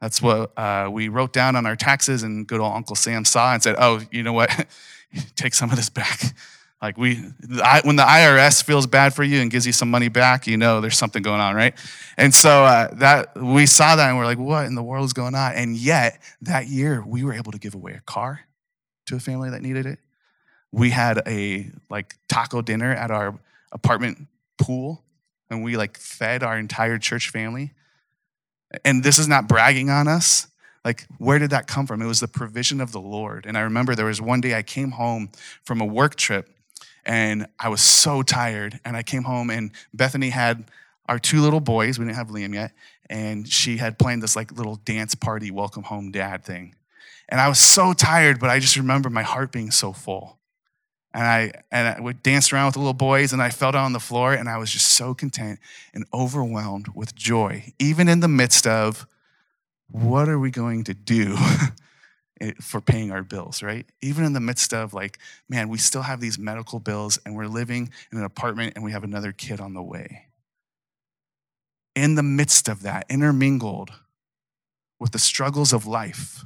That's 0.00 0.20
what 0.20 0.56
uh, 0.58 0.88
we 0.92 1.08
wrote 1.08 1.32
down 1.32 1.56
on 1.56 1.64
our 1.64 1.76
taxes, 1.76 2.22
and 2.22 2.46
good 2.46 2.60
old 2.60 2.74
Uncle 2.74 2.96
Sam 2.96 3.24
saw 3.24 3.54
and 3.54 3.62
said, 3.62 3.76
Oh, 3.78 4.02
you 4.10 4.22
know 4.22 4.34
what? 4.34 4.66
Take 5.36 5.54
some 5.54 5.70
of 5.70 5.76
this 5.76 5.88
back. 5.88 6.34
Like 6.82 6.98
we, 6.98 7.16
when 7.16 7.96
the 7.96 8.02
IRS 8.02 8.62
feels 8.62 8.86
bad 8.86 9.14
for 9.14 9.24
you 9.24 9.40
and 9.40 9.50
gives 9.50 9.66
you 9.66 9.72
some 9.72 9.90
money 9.90 10.08
back, 10.08 10.46
you 10.46 10.58
know 10.58 10.82
there's 10.82 10.98
something 10.98 11.22
going 11.22 11.40
on, 11.40 11.54
right? 11.54 11.74
And 12.18 12.34
so 12.34 12.64
uh, 12.64 12.94
that 12.96 13.34
we 13.34 13.64
saw 13.64 13.96
that 13.96 14.08
and 14.08 14.18
we're 14.18 14.26
like, 14.26 14.38
what 14.38 14.66
in 14.66 14.74
the 14.74 14.82
world 14.82 15.06
is 15.06 15.14
going 15.14 15.34
on? 15.34 15.54
And 15.54 15.76
yet 15.76 16.20
that 16.42 16.68
year 16.68 17.02
we 17.04 17.24
were 17.24 17.32
able 17.32 17.52
to 17.52 17.58
give 17.58 17.74
away 17.74 17.94
a 17.94 18.00
car 18.02 18.40
to 19.06 19.16
a 19.16 19.20
family 19.20 19.50
that 19.50 19.62
needed 19.62 19.86
it. 19.86 19.98
We 20.72 20.90
had 20.90 21.22
a 21.26 21.70
like 21.90 22.16
taco 22.28 22.62
dinner 22.62 22.92
at 22.92 23.10
our 23.10 23.38
apartment 23.72 24.26
pool, 24.58 25.02
and 25.50 25.62
we 25.62 25.76
like 25.76 25.98
fed 25.98 26.42
our 26.42 26.58
entire 26.58 26.98
church 26.98 27.30
family. 27.30 27.72
And 28.84 29.02
this 29.02 29.18
is 29.18 29.28
not 29.28 29.48
bragging 29.48 29.90
on 29.90 30.08
us. 30.08 30.48
Like, 30.84 31.06
where 31.18 31.38
did 31.38 31.50
that 31.50 31.66
come 31.66 31.86
from? 31.86 32.00
It 32.00 32.06
was 32.06 32.20
the 32.20 32.28
provision 32.28 32.80
of 32.80 32.92
the 32.92 33.00
Lord. 33.00 33.44
And 33.46 33.58
I 33.58 33.62
remember 33.62 33.94
there 33.94 34.06
was 34.06 34.20
one 34.20 34.40
day 34.40 34.54
I 34.54 34.62
came 34.62 34.92
home 34.92 35.30
from 35.64 35.80
a 35.80 35.84
work 35.84 36.14
trip 36.14 36.48
and 37.04 37.46
I 37.58 37.68
was 37.70 37.80
so 37.80 38.22
tired. 38.22 38.78
And 38.84 38.96
I 38.96 39.02
came 39.02 39.24
home, 39.24 39.50
and 39.50 39.70
Bethany 39.94 40.30
had 40.30 40.70
our 41.06 41.18
two 41.18 41.40
little 41.40 41.60
boys. 41.60 41.98
We 41.98 42.04
didn't 42.04 42.16
have 42.16 42.28
Liam 42.28 42.54
yet. 42.54 42.72
And 43.08 43.48
she 43.48 43.76
had 43.76 43.98
planned 43.98 44.22
this 44.22 44.36
like 44.36 44.52
little 44.52 44.76
dance 44.76 45.14
party, 45.14 45.50
welcome 45.50 45.84
home 45.84 46.10
dad 46.10 46.44
thing. 46.44 46.74
And 47.28 47.40
I 47.40 47.48
was 47.48 47.58
so 47.58 47.92
tired, 47.92 48.38
but 48.38 48.50
I 48.50 48.58
just 48.58 48.76
remember 48.76 49.10
my 49.10 49.22
heart 49.22 49.52
being 49.52 49.70
so 49.70 49.92
full. 49.92 50.38
And 51.12 51.24
I, 51.24 51.52
and 51.72 51.88
I 51.88 52.00
would 52.00 52.22
dance 52.22 52.52
around 52.52 52.66
with 52.66 52.74
the 52.74 52.80
little 52.80 52.92
boys, 52.92 53.32
and 53.32 53.40
I 53.40 53.50
fell 53.50 53.72
down 53.72 53.84
on 53.84 53.92
the 53.92 54.00
floor, 54.00 54.34
and 54.34 54.48
I 54.48 54.58
was 54.58 54.70
just 54.70 54.92
so 54.92 55.14
content 55.14 55.58
and 55.94 56.04
overwhelmed 56.12 56.88
with 56.94 57.14
joy, 57.14 57.72
even 57.78 58.08
in 58.08 58.20
the 58.20 58.28
midst 58.28 58.66
of 58.66 59.06
what 59.88 60.28
are 60.28 60.38
we 60.38 60.50
going 60.50 60.84
to 60.84 60.94
do 60.94 61.36
for 62.60 62.80
paying 62.80 63.10
our 63.10 63.22
bills, 63.22 63.62
right? 63.62 63.86
Even 64.02 64.24
in 64.24 64.32
the 64.32 64.40
midst 64.40 64.74
of 64.74 64.92
like, 64.92 65.18
man, 65.48 65.68
we 65.68 65.78
still 65.78 66.02
have 66.02 66.20
these 66.20 66.38
medical 66.38 66.78
bills 66.78 67.18
and 67.24 67.34
we're 67.34 67.46
living 67.46 67.90
in 68.12 68.18
an 68.18 68.24
apartment 68.24 68.74
and 68.74 68.84
we 68.84 68.92
have 68.92 69.04
another 69.04 69.32
kid 69.32 69.60
on 69.60 69.74
the 69.74 69.82
way. 69.82 70.26
In 71.94 72.14
the 72.14 72.22
midst 72.22 72.68
of 72.68 72.82
that, 72.82 73.06
intermingled 73.08 73.90
with 74.98 75.12
the 75.12 75.18
struggles 75.18 75.72
of 75.72 75.86
life, 75.86 76.44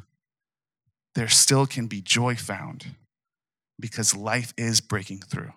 there 1.21 1.29
still 1.29 1.67
can 1.67 1.87
be 1.87 2.01
joy 2.01 2.35
found 2.35 2.95
because 3.79 4.17
life 4.17 4.55
is 4.57 4.81
breaking 4.81 5.19
through. 5.19 5.53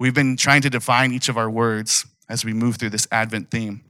We've 0.00 0.14
been 0.14 0.38
trying 0.38 0.62
to 0.62 0.70
define 0.70 1.12
each 1.12 1.28
of 1.28 1.36
our 1.36 1.50
words 1.50 2.06
as 2.26 2.42
we 2.42 2.54
move 2.54 2.76
through 2.76 2.88
this 2.88 3.06
Advent 3.12 3.50
theme. 3.50 3.82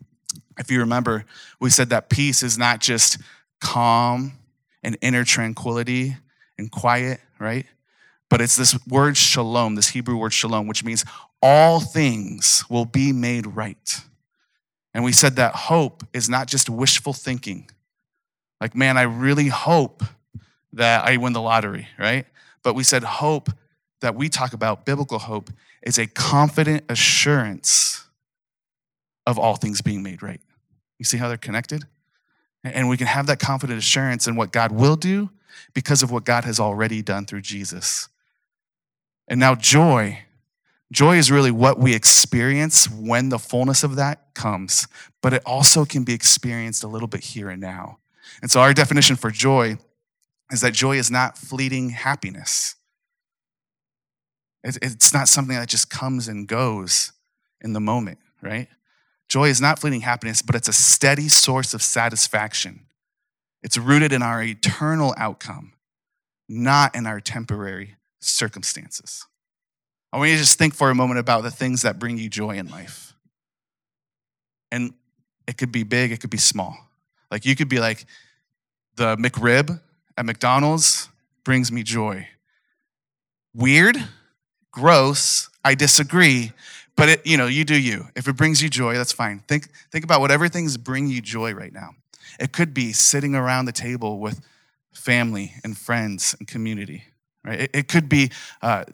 If 0.59 0.69
you 0.69 0.81
remember, 0.81 1.27
we 1.61 1.71
said 1.71 1.91
that 1.91 2.11
peace 2.11 2.43
is 2.43 2.59
not 2.59 2.81
just 2.81 3.19
calm 3.61 4.33
and 4.83 4.99
inner 5.01 5.23
tranquility 5.23 6.17
and 6.59 6.73
quiet, 6.73 7.21
right? 7.39 7.67
But 8.29 8.41
it's 8.41 8.57
this 8.57 8.77
word 8.89 9.17
shalom, 9.17 9.77
this 9.77 9.91
Hebrew 9.91 10.17
word 10.17 10.33
shalom, 10.33 10.67
which 10.67 10.83
means 10.83 11.05
all 11.41 11.79
things 11.79 12.65
will 12.69 12.85
be 12.85 13.13
made 13.13 13.47
right. 13.47 14.01
And 14.93 15.05
we 15.05 15.13
said 15.13 15.37
that 15.37 15.55
hope 15.55 16.03
is 16.13 16.29
not 16.29 16.49
just 16.49 16.69
wishful 16.69 17.13
thinking. 17.13 17.71
Like, 18.61 18.75
man, 18.75 18.99
I 18.99 19.03
really 19.03 19.47
hope 19.47 20.03
that 20.77 21.07
I 21.07 21.17
win 21.17 21.33
the 21.33 21.41
lottery, 21.41 21.89
right? 21.99 22.27
But 22.63 22.75
we 22.75 22.85
said 22.85 23.03
hope 23.03 23.51
that 24.01 24.15
we 24.15 24.29
talk 24.29 24.53
about, 24.53 24.85
biblical 24.85 25.19
hope, 25.19 25.51
is 25.83 25.99
a 25.99 26.07
confident 26.07 26.85
assurance 26.89 28.07
of 29.27 29.39
all 29.39 29.57
things 29.57 29.81
being 29.81 30.03
made 30.03 30.23
right. 30.23 30.41
You 30.99 31.05
see 31.05 31.17
how 31.17 31.29
they're 31.29 31.37
connected? 31.37 31.85
And 32.65 32.89
we 32.89 32.97
can 32.97 33.07
have 33.07 33.27
that 33.27 33.39
confident 33.39 33.79
assurance 33.79 34.27
in 34.27 34.37
what 34.37 34.53
God 34.53 34.73
will 34.73 34.97
do 34.97 35.31
because 35.75 36.03
of 36.03 36.11
what 36.11 36.25
God 36.25 36.45
has 36.45 36.61
already 36.61 37.03
done 37.03 37.27
through 37.27 37.43
Jesus. 37.43 38.09
And 39.29 39.41
now, 39.41 39.55
joy. 39.55 40.21
Joy 40.93 41.17
is 41.17 41.31
really 41.33 41.51
what 41.51 41.79
we 41.79 41.95
experience 41.95 42.89
when 42.89 43.29
the 43.29 43.39
fullness 43.39 43.83
of 43.83 43.97
that 43.97 44.35
comes, 44.35 44.87
but 45.21 45.33
it 45.33 45.43
also 45.45 45.85
can 45.85 46.05
be 46.05 46.15
experienced 46.15 46.85
a 46.85 46.89
little 46.89 47.09
bit 47.09 47.23
here 47.23 47.51
and 47.51 47.61
now. 47.61 47.99
And 48.41 48.51
so, 48.51 48.61
our 48.61 48.73
definition 48.73 49.17
for 49.17 49.31
joy 49.31 49.79
is 50.51 50.61
that 50.61 50.73
joy 50.73 50.97
is 50.97 51.11
not 51.11 51.37
fleeting 51.37 51.91
happiness. 51.91 52.77
It's 54.63 55.13
not 55.13 55.29
something 55.29 55.57
that 55.57 55.69
just 55.69 55.91
comes 55.91 56.29
and 56.29 56.49
goes 56.49 57.13
in 57.61 57.73
the 57.73 57.81
moment, 57.81 58.19
right? 58.43 58.69
Joy 59.29 59.49
is 59.49 59.61
not 59.61 59.79
fleeting 59.79 60.01
happiness, 60.01 60.43
but 60.43 60.55
it's 60.55 60.69
a 60.69 60.73
steady 60.73 61.29
source 61.29 61.75
of 61.75 61.83
satisfaction. 61.83 62.87
It's 63.63 63.77
rooted 63.77 64.13
in 64.13 64.23
our 64.23 64.43
eternal 64.43 65.15
outcome, 65.17 65.73
not 66.49 66.95
in 66.95 67.07
our 67.07 67.21
temporary 67.21 67.97
circumstances. 68.21 69.27
I 70.13 70.19
want 70.19 70.31
you 70.31 70.37
to 70.37 70.43
just 70.43 70.59
think 70.59 70.75
for 70.75 70.91
a 70.91 70.95
moment 70.95 71.21
about 71.21 71.43
the 71.43 71.51
things 71.51 71.83
that 71.83 71.99
bring 71.99 72.19
you 72.19 72.29
joy 72.29 72.57
in 72.57 72.69
life. 72.69 73.15
And 74.71 74.95
it 75.47 75.59
could 75.59 75.73
be 75.73 75.83
big, 75.83 76.13
it 76.13 76.21
could 76.21 76.31
be 76.31 76.39
small. 76.39 76.77
Like 77.31 77.45
you 77.45 77.55
could 77.57 77.69
be 77.69 77.79
like, 77.79 78.07
the 78.97 79.17
McRib 79.17 79.81
at 80.17 80.25
McDonald's 80.25 81.09
brings 81.45 81.71
me 81.71 81.83
joy. 81.83 82.29
Weird, 83.55 83.97
gross, 84.73 85.49
I 85.65 85.75
disagree, 85.75 86.53
but 86.97 87.09
it, 87.09 87.27
you 87.27 87.37
know, 87.37 87.47
you 87.47 87.65
do 87.65 87.79
you. 87.79 88.09
If 88.15 88.29
it 88.29 88.37
brings 88.37 88.63
you 88.63 88.69
joy, 88.69 88.95
that's 88.95 89.13
fine. 89.13 89.41
Think, 89.49 89.71
think 89.91 90.05
about 90.05 90.21
whatever 90.21 90.49
things 90.49 90.77
bring 90.77 91.09
you 91.09 91.21
joy 91.21 91.55
right 91.55 91.73
now. 91.73 91.91
It 92.39 92.53
could 92.53 92.75
be 92.75 92.93
sitting 92.93 93.35
around 93.35 93.67
the 93.67 93.73
table 93.73 94.19
with 94.19 94.41
family 94.93 95.55
and 95.63 95.77
friends 95.77 96.35
and 96.39 96.49
community, 96.49 97.05
right? 97.45 97.61
It, 97.61 97.71
it 97.75 97.89
could 97.89 98.09
be 98.09 98.31
uh, 98.63 98.85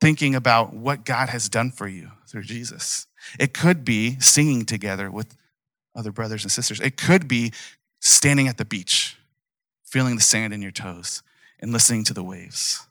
thinking 0.00 0.34
about 0.34 0.74
what 0.74 1.04
God 1.04 1.28
has 1.28 1.48
done 1.48 1.70
for 1.70 1.86
you 1.86 2.10
through 2.26 2.42
Jesus. 2.42 3.06
It 3.38 3.54
could 3.54 3.84
be 3.84 4.18
singing 4.18 4.64
together 4.64 5.10
with 5.10 5.36
other 5.94 6.10
brothers 6.10 6.44
and 6.44 6.50
sisters. 6.50 6.80
It 6.80 6.96
could 6.96 7.28
be 7.28 7.52
standing 8.00 8.48
at 8.48 8.58
the 8.58 8.64
beach, 8.64 9.16
feeling 9.92 10.16
the 10.16 10.22
sand 10.22 10.52
in 10.52 10.62
your 10.62 10.72
toes, 10.72 11.22
and 11.60 11.72
listening 11.72 12.02
to 12.04 12.14
the 12.14 12.22
waves. 12.22 12.86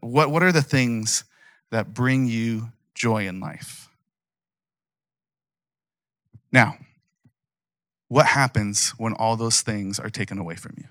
What, 0.00 0.30
what 0.30 0.42
are 0.42 0.52
the 0.52 0.62
things 0.62 1.24
that 1.70 1.94
bring 1.94 2.26
you 2.26 2.72
joy 3.00 3.26
in 3.26 3.40
life. 3.40 3.88
Now, 6.52 6.76
what 8.08 8.26
happens 8.26 8.90
when 8.98 9.14
all 9.14 9.36
those 9.36 9.62
things 9.62 9.98
are 9.98 10.10
taken 10.10 10.38
away 10.38 10.56
from 10.56 10.74
you? 10.76 10.88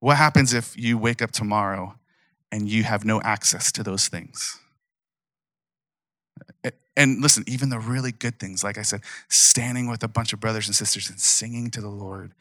What 0.00 0.16
happens 0.16 0.52
if 0.52 0.76
you 0.76 0.98
wake 0.98 1.22
up 1.22 1.32
tomorrow 1.32 1.96
and 2.52 2.68
you 2.68 2.84
have 2.84 3.04
no 3.04 3.20
access 3.22 3.72
to 3.72 3.82
those 3.82 4.08
things? 4.08 4.60
And 6.96 7.20
listen, 7.20 7.42
even 7.48 7.70
the 7.70 7.80
really 7.80 8.12
good 8.12 8.38
things, 8.38 8.62
like 8.62 8.78
I 8.78 8.82
said, 8.82 9.00
standing 9.28 9.88
with 9.88 10.04
a 10.04 10.08
bunch 10.08 10.32
of 10.32 10.38
brothers 10.38 10.68
and 10.68 10.76
sisters 10.76 11.10
and 11.10 11.18
singing 11.18 11.70
to 11.70 11.80
the 11.80 11.88
Lord 11.88 12.32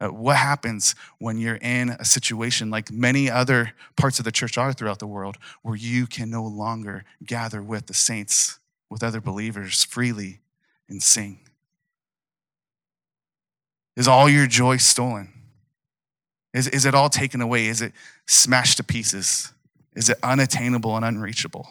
uh, 0.00 0.08
what 0.08 0.36
happens 0.36 0.94
when 1.18 1.38
you're 1.38 1.58
in 1.60 1.90
a 1.90 2.04
situation 2.04 2.70
like 2.70 2.90
many 2.90 3.30
other 3.30 3.72
parts 3.96 4.18
of 4.18 4.24
the 4.24 4.32
church 4.32 4.56
are 4.56 4.72
throughout 4.72 4.98
the 4.98 5.06
world 5.06 5.36
where 5.62 5.76
you 5.76 6.06
can 6.06 6.30
no 6.30 6.44
longer 6.44 7.04
gather 7.24 7.62
with 7.62 7.86
the 7.86 7.94
saints, 7.94 8.58
with 8.88 9.02
other 9.02 9.20
believers 9.20 9.84
freely 9.84 10.40
and 10.88 11.02
sing? 11.02 11.40
Is 13.96 14.08
all 14.08 14.28
your 14.28 14.46
joy 14.46 14.78
stolen? 14.78 15.32
Is, 16.54 16.66
is 16.68 16.86
it 16.86 16.94
all 16.94 17.10
taken 17.10 17.40
away? 17.40 17.66
Is 17.66 17.82
it 17.82 17.92
smashed 18.26 18.78
to 18.78 18.84
pieces? 18.84 19.52
Is 19.94 20.08
it 20.08 20.18
unattainable 20.22 20.96
and 20.96 21.04
unreachable? 21.04 21.68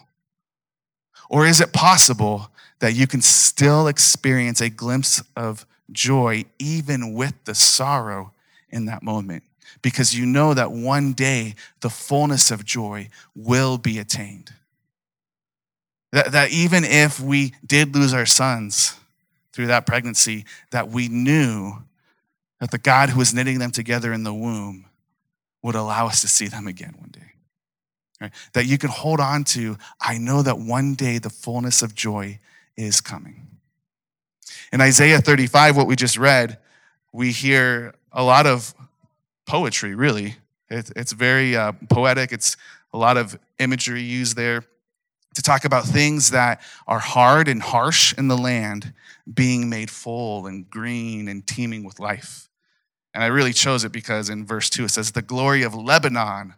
Or 1.30 1.46
is 1.46 1.60
it 1.62 1.74
possible 1.74 2.52
that 2.80 2.94
you 2.94 3.08
can 3.08 3.22
still 3.22 3.88
experience 3.88 4.62
a 4.62 4.70
glimpse 4.70 5.24
of 5.36 5.66
joy 5.92 6.46
even 6.60 7.14
with 7.14 7.34
the 7.46 7.56
sorrow 7.56 8.32
in 8.70 8.86
that 8.86 9.04
moment 9.04 9.44
because 9.82 10.16
you 10.16 10.26
know 10.26 10.54
that 10.54 10.72
one 10.72 11.14
day 11.14 11.56
the 11.82 11.90
fullness 11.90 12.52
of 12.52 12.66
joy 12.66 13.10
will 13.36 13.78
be 13.78 14.00
attained. 14.00 14.54
That, 16.12 16.32
that 16.32 16.52
even 16.52 16.84
if 16.84 17.20
we 17.20 17.54
did 17.66 17.96
lose 17.96 18.14
our 18.14 18.26
sons 18.26 18.96
through 19.54 19.68
that 19.68 19.86
pregnancy, 19.86 20.46
that 20.72 20.90
we 20.90 21.08
knew 21.08 21.74
that 22.60 22.72
the 22.72 22.78
God 22.78 23.10
who 23.10 23.20
was 23.20 23.34
knitting 23.34 23.60
them 23.60 23.72
together 23.72 24.12
in 24.12 24.24
the 24.24 24.34
womb 24.34 24.86
would 25.62 25.76
allow 25.76 26.08
us 26.08 26.22
to 26.22 26.28
see 26.28 26.48
them 26.48 26.68
again 26.68 26.96
one 26.98 27.12
day. 27.12 27.20
Right? 28.20 28.32
That 28.54 28.66
you 28.66 28.78
can 28.78 28.90
hold 28.90 29.20
on 29.20 29.44
to, 29.46 29.78
I 30.02 30.18
know 30.18 30.42
that 30.42 30.60
one 30.60 30.96
day 30.96 31.20
the 31.20 31.30
fullness 31.30 31.82
of 31.82 31.96
joy 31.96 32.40
is 32.76 33.02
coming. 33.02 33.49
In 34.72 34.82
Isaiah 34.82 35.20
35, 35.20 35.78
what 35.78 35.88
we 35.88 35.96
just 35.96 36.18
read, 36.18 36.58
we 37.12 37.32
hear 37.32 37.94
a 38.12 38.24
lot 38.24 38.46
of 38.46 38.74
poetry, 39.46 39.96
really. 39.96 40.36
it's 40.70 41.12
very 41.12 41.56
uh, 41.56 41.74
poetic, 41.90 42.32
it's 42.32 42.56
a 42.94 42.98
lot 42.98 43.18
of 43.18 43.38
imagery 43.58 44.02
used 44.02 44.36
there 44.36 44.64
to 45.36 45.42
talk 45.42 45.66
about 45.66 45.86
things 45.86 46.32
that 46.32 46.62
are 46.88 47.00
hard 47.00 47.48
and 47.48 47.62
harsh 47.62 48.14
in 48.18 48.28
the 48.28 48.38
land 48.38 48.94
being 49.32 49.70
made 49.70 49.90
full 49.90 50.48
and 50.48 50.70
green 50.70 51.28
and 51.28 51.46
teeming 51.46 51.84
with 51.84 52.00
life. 52.00 52.50
And 53.14 53.24
I 53.24 53.28
really 53.28 53.54
chose 53.54 53.84
it 53.84 53.92
because 53.92 54.30
in 54.30 54.46
verse 54.46 54.70
2 54.70 54.86
it 54.86 54.90
says, 54.90 55.12
The 55.12 55.22
glory 55.22 55.64
of 55.64 55.74
Lebanon 55.74 56.56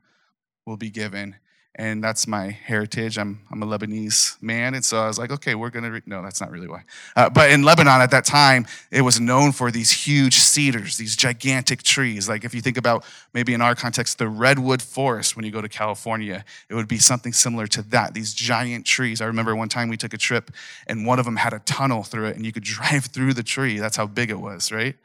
will 0.65 0.77
be 0.77 0.89
given, 0.89 1.35
and 1.75 2.03
that's 2.03 2.27
my 2.27 2.49
heritage. 2.49 3.17
I'm, 3.17 3.39
I'm 3.49 3.63
a 3.63 3.65
Lebanese 3.65 4.41
man, 4.41 4.73
and 4.73 4.83
so 4.83 4.97
I 4.97 5.07
was 5.07 5.17
like, 5.17 5.31
okay, 5.31 5.55
we're 5.55 5.69
gonna. 5.69 5.91
Re-. 5.91 6.01
No, 6.05 6.21
that's 6.21 6.41
not 6.41 6.51
really 6.51 6.67
why. 6.67 6.83
Uh, 7.15 7.29
but 7.29 7.49
in 7.49 7.63
Lebanon 7.63 8.01
at 8.01 8.11
that 8.11 8.25
time, 8.25 8.67
it 8.91 9.01
was 9.01 9.21
known 9.21 9.53
for 9.53 9.71
these 9.71 9.89
huge 9.89 10.35
cedars, 10.35 10.97
these 10.97 11.15
gigantic 11.15 11.81
trees. 11.81 12.27
Like 12.27 12.43
if 12.43 12.53
you 12.53 12.59
think 12.59 12.77
about 12.77 13.05
maybe 13.33 13.53
in 13.53 13.61
our 13.61 13.73
context, 13.73 14.17
the 14.17 14.27
redwood 14.27 14.81
forest 14.81 15.37
when 15.37 15.45
you 15.45 15.51
go 15.51 15.61
to 15.61 15.69
California, 15.69 16.43
it 16.69 16.75
would 16.75 16.89
be 16.89 16.97
something 16.97 17.31
similar 17.31 17.67
to 17.67 17.81
that. 17.83 18.13
These 18.13 18.33
giant 18.33 18.85
trees. 18.85 19.21
I 19.21 19.25
remember 19.25 19.55
one 19.55 19.69
time 19.69 19.87
we 19.87 19.97
took 19.97 20.13
a 20.13 20.17
trip, 20.17 20.51
and 20.87 21.05
one 21.05 21.19
of 21.19 21.25
them 21.25 21.37
had 21.37 21.53
a 21.53 21.59
tunnel 21.59 22.03
through 22.03 22.25
it, 22.27 22.35
and 22.35 22.45
you 22.45 22.51
could 22.51 22.63
drive 22.75 23.05
through 23.05 23.33
the 23.33 23.43
tree. 23.43 23.79
That's 23.79 23.95
how 23.95 24.07
big 24.07 24.29
it 24.29 24.39
was, 24.39 24.73
right? 24.73 24.95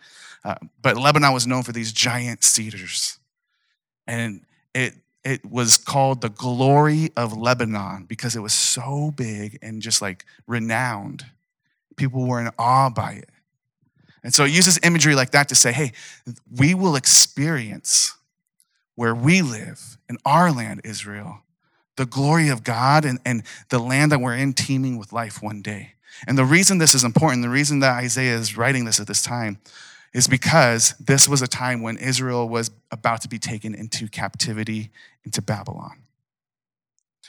Uh, 0.45 0.57
but 0.83 0.97
Lebanon 0.97 1.33
was 1.33 1.47
known 1.47 1.63
for 1.63 1.73
these 1.73 1.93
giant 1.93 2.43
cedars, 2.43 3.19
and 4.07 4.41
it 4.75 4.95
it 5.27 5.45
was 5.45 5.77
called 5.77 6.21
the 6.21 6.29
glory 6.29 7.11
of 7.17 7.37
Lebanon 7.37 8.05
because 8.05 8.37
it 8.37 8.41
was 8.41 8.53
so 8.53 9.11
big 9.11 9.59
and 9.61 9.83
just 9.83 10.01
like 10.01 10.25
renowned. 10.47 11.27
People 11.97 12.29
were 12.29 12.41
in 12.41 12.51
awe 12.57 12.91
by 12.91 13.15
it. 13.15 13.29
And 14.23 14.33
so 14.33 14.45
it 14.45 14.53
uses 14.53 14.79
imagery 14.85 15.17
like 15.17 15.33
that 15.33 15.49
to 15.49 15.57
say, 15.57 15.73
hey, 15.73 15.93
we 16.57 16.75
will 16.75 16.95
experience 16.95 18.17
where 18.95 19.17
we 19.17 19.43
live 19.43 19.99
in 20.09 20.17
our 20.25 20.53
land, 20.53 20.83
Israel, 20.85 21.43
the 21.97 22.07
glory 22.07 22.49
of 22.49 22.63
God 22.63 23.05
and, 23.05 23.19
and 23.25 23.43
the 23.71 23.81
land 23.81 24.13
that 24.13 24.21
we're 24.21 24.37
in 24.37 24.53
teeming 24.53 24.97
with 24.97 25.13
life 25.13 25.43
one 25.43 25.61
day. 25.61 25.95
And 26.29 26.39
the 26.39 26.45
reason 26.45 26.79
this 26.79 26.95
is 26.95 27.03
important, 27.03 27.43
the 27.43 27.49
reason 27.49 27.81
that 27.81 27.99
Isaiah 27.99 28.37
is 28.37 28.57
writing 28.57 28.85
this 28.85 29.01
at 29.01 29.09
this 29.09 29.23
time, 29.23 29.59
is 30.17 30.27
because 30.27 30.95
this 30.99 31.29
was 31.29 31.43
a 31.43 31.47
time 31.47 31.83
when 31.83 31.99
Israel 31.99 32.49
was 32.49 32.71
about 32.91 33.21
to 33.21 33.29
be 33.29 33.39
taken 33.39 33.75
into 33.75 34.09
captivity 34.09 34.91
into 35.27 35.43
Babylon. 35.43 35.99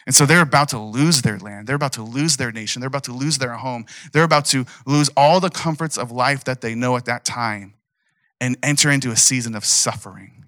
And 0.05 0.15
so 0.15 0.25
they're 0.25 0.41
about 0.41 0.69
to 0.69 0.79
lose 0.79 1.21
their 1.21 1.37
land. 1.37 1.67
They're 1.67 1.75
about 1.75 1.91
to 1.93 2.01
lose 2.01 2.37
their 2.37 2.53
nation. 2.53 2.79
They're 2.79 2.87
about 2.87 3.03
to 3.03 3.11
lose 3.11 3.39
their 3.39 3.55
home. 3.55 3.85
They're 4.13 4.23
about 4.23 4.45
to 4.45 4.65
lose 4.85 5.09
all 5.17 5.41
the 5.41 5.49
comforts 5.49 5.97
of 5.97 6.13
life 6.13 6.45
that 6.45 6.61
they 6.61 6.75
know 6.75 6.95
at 6.95 7.03
that 7.05 7.25
time 7.25 7.73
and 8.39 8.55
enter 8.63 8.89
into 8.89 9.11
a 9.11 9.17
season 9.17 9.53
of 9.53 9.65
suffering. 9.65 10.45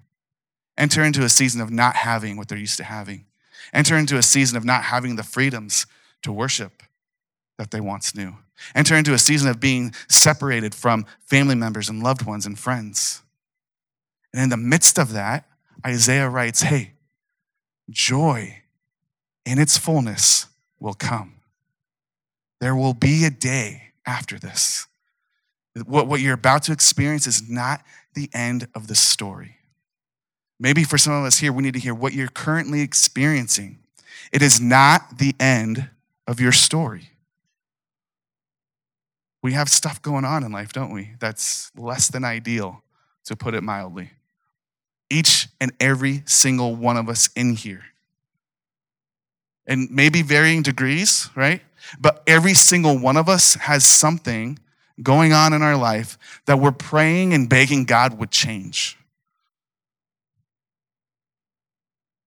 Enter 0.78 1.04
into 1.04 1.22
a 1.22 1.28
season 1.28 1.60
of 1.60 1.70
not 1.70 1.94
having 1.94 2.38
what 2.38 2.48
they're 2.48 2.56
used 2.56 2.78
to 2.78 2.84
having. 2.84 3.26
Enter 3.74 3.98
into 3.98 4.16
a 4.16 4.22
season 4.22 4.56
of 4.56 4.64
not 4.64 4.84
having 4.84 5.16
the 5.16 5.22
freedoms 5.22 5.86
to 6.22 6.32
worship 6.32 6.82
that 7.58 7.70
they 7.70 7.82
once 7.82 8.14
knew. 8.14 8.36
Enter 8.74 8.96
into 8.96 9.14
a 9.14 9.18
season 9.18 9.48
of 9.48 9.60
being 9.60 9.94
separated 10.08 10.74
from 10.74 11.06
family 11.26 11.54
members 11.54 11.88
and 11.88 12.02
loved 12.02 12.24
ones 12.24 12.46
and 12.46 12.58
friends. 12.58 13.22
And 14.32 14.42
in 14.42 14.48
the 14.48 14.56
midst 14.56 14.98
of 14.98 15.12
that, 15.12 15.46
Isaiah 15.86 16.28
writes, 16.28 16.62
Hey, 16.62 16.92
joy 17.88 18.62
in 19.44 19.58
its 19.58 19.76
fullness 19.76 20.46
will 20.78 20.94
come. 20.94 21.34
There 22.60 22.76
will 22.76 22.94
be 22.94 23.24
a 23.24 23.30
day 23.30 23.92
after 24.06 24.38
this. 24.38 24.86
What, 25.86 26.06
what 26.06 26.20
you're 26.20 26.34
about 26.34 26.64
to 26.64 26.72
experience 26.72 27.26
is 27.26 27.48
not 27.48 27.82
the 28.14 28.28
end 28.34 28.68
of 28.74 28.86
the 28.86 28.94
story. 28.94 29.56
Maybe 30.58 30.84
for 30.84 30.98
some 30.98 31.14
of 31.14 31.24
us 31.24 31.38
here, 31.38 31.52
we 31.52 31.62
need 31.62 31.74
to 31.74 31.80
hear 31.80 31.94
what 31.94 32.12
you're 32.12 32.28
currently 32.28 32.82
experiencing. 32.82 33.78
It 34.30 34.42
is 34.42 34.60
not 34.60 35.18
the 35.18 35.34
end 35.40 35.88
of 36.26 36.38
your 36.38 36.52
story. 36.52 37.10
We 39.42 39.52
have 39.52 39.68
stuff 39.68 40.02
going 40.02 40.24
on 40.24 40.44
in 40.44 40.52
life, 40.52 40.72
don't 40.72 40.92
we? 40.92 41.12
That's 41.18 41.72
less 41.76 42.08
than 42.08 42.24
ideal, 42.24 42.82
to 43.24 43.36
put 43.36 43.54
it 43.54 43.62
mildly. 43.62 44.10
Each 45.08 45.48
and 45.60 45.72
every 45.80 46.22
single 46.26 46.76
one 46.76 46.96
of 46.96 47.08
us 47.08 47.30
in 47.34 47.54
here 47.54 47.84
and 49.66 49.88
maybe 49.90 50.20
varying 50.22 50.62
degrees, 50.62 51.30
right? 51.36 51.62
But 51.98 52.22
every 52.26 52.54
single 52.54 52.98
one 52.98 53.16
of 53.16 53.28
us 53.28 53.54
has 53.54 53.84
something 53.84 54.58
going 55.00 55.32
on 55.32 55.52
in 55.52 55.62
our 55.62 55.76
life 55.76 56.18
that 56.46 56.58
we're 56.58 56.72
praying 56.72 57.32
and 57.32 57.48
begging 57.48 57.84
God 57.84 58.18
would 58.18 58.32
change. 58.32 58.98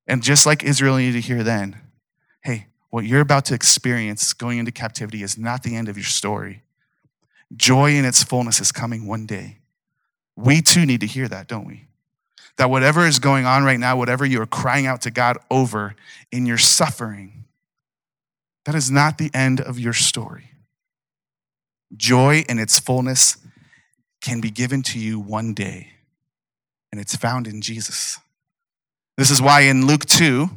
And 0.07 0.23
just 0.23 0.45
like 0.45 0.63
Israel 0.63 0.97
needed 0.97 1.21
to 1.21 1.27
hear 1.27 1.43
then, 1.43 1.79
hey, 2.41 2.67
what 2.89 3.05
you're 3.05 3.21
about 3.21 3.45
to 3.45 3.53
experience 3.53 4.33
going 4.33 4.57
into 4.57 4.71
captivity 4.71 5.21
is 5.21 5.37
not 5.37 5.63
the 5.63 5.75
end 5.75 5.89
of 5.89 5.97
your 5.97 6.05
story. 6.05 6.63
Joy 7.55 7.91
in 7.91 8.05
its 8.05 8.23
fullness 8.23 8.59
is 8.59 8.71
coming 8.71 9.07
one 9.07 9.25
day. 9.25 9.59
We 10.35 10.61
too 10.61 10.85
need 10.85 11.01
to 11.01 11.07
hear 11.07 11.27
that, 11.27 11.47
don't 11.47 11.67
we? 11.67 11.87
that 12.57 12.69
whatever 12.69 13.07
is 13.07 13.19
going 13.19 13.45
on 13.45 13.63
right 13.63 13.79
now, 13.79 13.97
whatever 13.97 14.25
you 14.25 14.41
are 14.41 14.45
crying 14.45 14.85
out 14.85 15.01
to 15.01 15.11
God 15.11 15.37
over 15.49 15.95
in 16.31 16.45
your 16.45 16.57
suffering, 16.57 17.45
that 18.65 18.75
is 18.75 18.91
not 18.91 19.17
the 19.17 19.31
end 19.33 19.59
of 19.59 19.79
your 19.79 19.93
story. 19.93 20.51
Joy 21.95 22.43
in 22.47 22.59
its 22.59 22.79
fullness 22.79 23.37
can 24.21 24.39
be 24.39 24.51
given 24.51 24.83
to 24.83 24.99
you 24.99 25.19
one 25.19 25.53
day, 25.53 25.89
and 26.91 27.01
it's 27.01 27.15
found 27.15 27.47
in 27.47 27.61
Jesus. 27.61 28.19
This 29.17 29.29
is 29.29 29.41
why 29.41 29.61
in 29.61 29.85
Luke 29.85 30.05
2, 30.05 30.49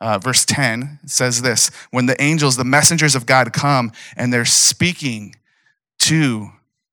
uh, 0.00 0.18
verse 0.18 0.44
10, 0.44 1.00
says 1.06 1.42
this 1.42 1.70
When 1.90 2.06
the 2.06 2.20
angels, 2.22 2.56
the 2.56 2.64
messengers 2.64 3.14
of 3.14 3.26
God, 3.26 3.52
come 3.52 3.92
and 4.16 4.32
they're 4.32 4.44
speaking 4.44 5.36
to 6.00 6.50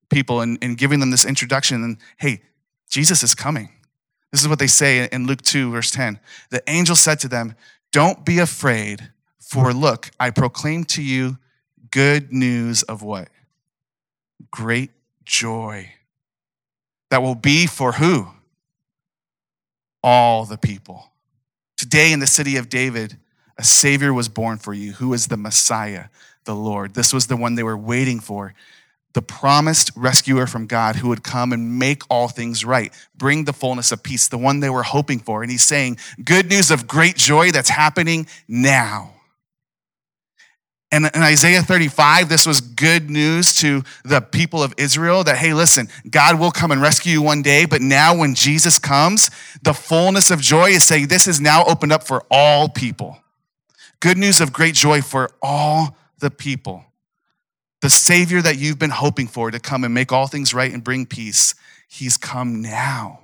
people 0.10 0.42
and, 0.42 0.58
and 0.62 0.78
giving 0.78 1.00
them 1.00 1.12
this 1.12 1.26
introduction, 1.26 1.84
and 1.84 1.98
hey, 2.18 2.42
Jesus 2.90 3.24
is 3.24 3.36
coming. 3.36 3.70
This 4.32 4.42
is 4.42 4.48
what 4.48 4.60
they 4.60 4.68
say 4.68 5.08
in 5.12 5.26
Luke 5.26 5.42
2, 5.42 5.72
verse 5.72 5.92
10. 5.92 6.20
The 6.50 6.62
angel 6.68 6.96
said 6.96 7.20
to 7.22 7.28
them, 7.28 7.56
Don't 7.92 8.26
be 8.26 8.40
afraid, 8.40 9.10
for 9.40 9.74
look, 9.74 10.10
I 10.20 10.30
proclaim 10.30 10.84
to 10.86 11.02
you 11.02 11.38
good 11.92 12.32
news 12.32 12.84
of 12.84 13.02
what? 13.02 13.30
Great 14.52 14.92
joy. 15.26 15.94
That 17.10 17.22
will 17.22 17.36
be 17.36 17.68
for 17.68 17.94
who? 17.94 18.28
All 20.04 20.46
the 20.46 20.58
people. 20.58 21.12
Today 21.78 22.12
in 22.12 22.20
the 22.20 22.28
city 22.28 22.58
of 22.58 22.70
David, 22.70 23.18
a 23.58 23.64
Savior 23.64 24.14
was 24.14 24.30
born 24.30 24.58
for 24.58 24.74
you, 24.74 24.94
who 24.94 25.14
is 25.14 25.28
the 25.28 25.38
Messiah, 25.38 26.06
the 26.44 26.56
Lord. 26.56 26.94
This 26.94 27.14
was 27.14 27.28
the 27.28 27.38
one 27.38 27.56
they 27.56 27.64
were 27.64 27.78
waiting 27.78 28.20
for 28.20 28.54
the 29.18 29.22
promised 29.24 29.90
rescuer 29.96 30.46
from 30.46 30.68
God 30.68 30.98
who 30.98 31.08
would 31.08 31.24
come 31.24 31.52
and 31.52 31.80
make 31.80 32.04
all 32.08 32.28
things 32.28 32.64
right, 32.64 32.94
bring 33.16 33.46
the 33.46 33.52
fullness 33.52 33.92
of 33.92 34.04
peace, 34.04 34.28
the 34.28 34.38
one 34.38 34.60
they 34.60 34.70
were 34.70 34.84
hoping 34.84 35.18
for. 35.18 35.42
And 35.42 35.50
he's 35.50 35.64
saying, 35.64 35.98
Good 36.24 36.50
news 36.52 36.70
of 36.70 36.86
great 36.86 37.16
joy 37.16 37.50
that's 37.50 37.70
happening 37.70 38.28
now. 38.48 39.16
And 40.92 41.10
in 41.16 41.24
Isaiah 41.24 41.64
35, 41.64 42.30
this 42.30 42.46
was 42.46 42.62
good 42.62 43.10
news 43.10 43.56
to 43.56 43.82
the 44.06 44.22
people 44.22 44.62
of 44.62 44.76
Israel 44.78 45.24
that, 45.24 45.38
hey, 45.38 45.56
listen, 45.56 45.88
God 46.08 46.40
will 46.40 46.52
come 46.52 46.70
and 46.70 46.80
rescue 46.80 47.14
you 47.14 47.24
one 47.24 47.42
day, 47.42 47.66
but 47.66 47.82
now 47.82 48.16
when 48.16 48.36
Jesus 48.36 48.78
comes, 48.78 49.32
the 49.64 49.74
fullness 49.74 50.30
of 50.30 50.42
joy 50.42 50.68
is 50.68 50.84
saying 50.84 51.08
this 51.08 51.28
is 51.28 51.42
now 51.42 51.66
opened 51.66 51.92
up 51.92 52.04
for 52.04 52.24
all 52.30 52.70
people. 52.70 53.18
Good 54.00 54.20
news 54.20 54.40
of 54.42 54.54
great 54.54 54.76
joy 54.76 55.02
for 55.02 55.32
all 55.42 55.98
the 56.20 56.30
people 56.30 56.86
the 57.82 57.90
Savior 57.90 58.42
that 58.42 58.58
you've 58.58 58.80
been 58.80 58.90
hoping 58.90 59.28
for 59.28 59.52
to 59.52 59.60
come 59.60 59.84
and 59.84 59.94
make 59.94 60.12
all 60.12 60.28
things 60.28 60.54
right 60.54 60.74
and 60.74 60.84
bring 60.84 61.06
peace, 61.06 61.54
he's 61.88 62.18
come 62.18 62.62
now. 62.62 63.20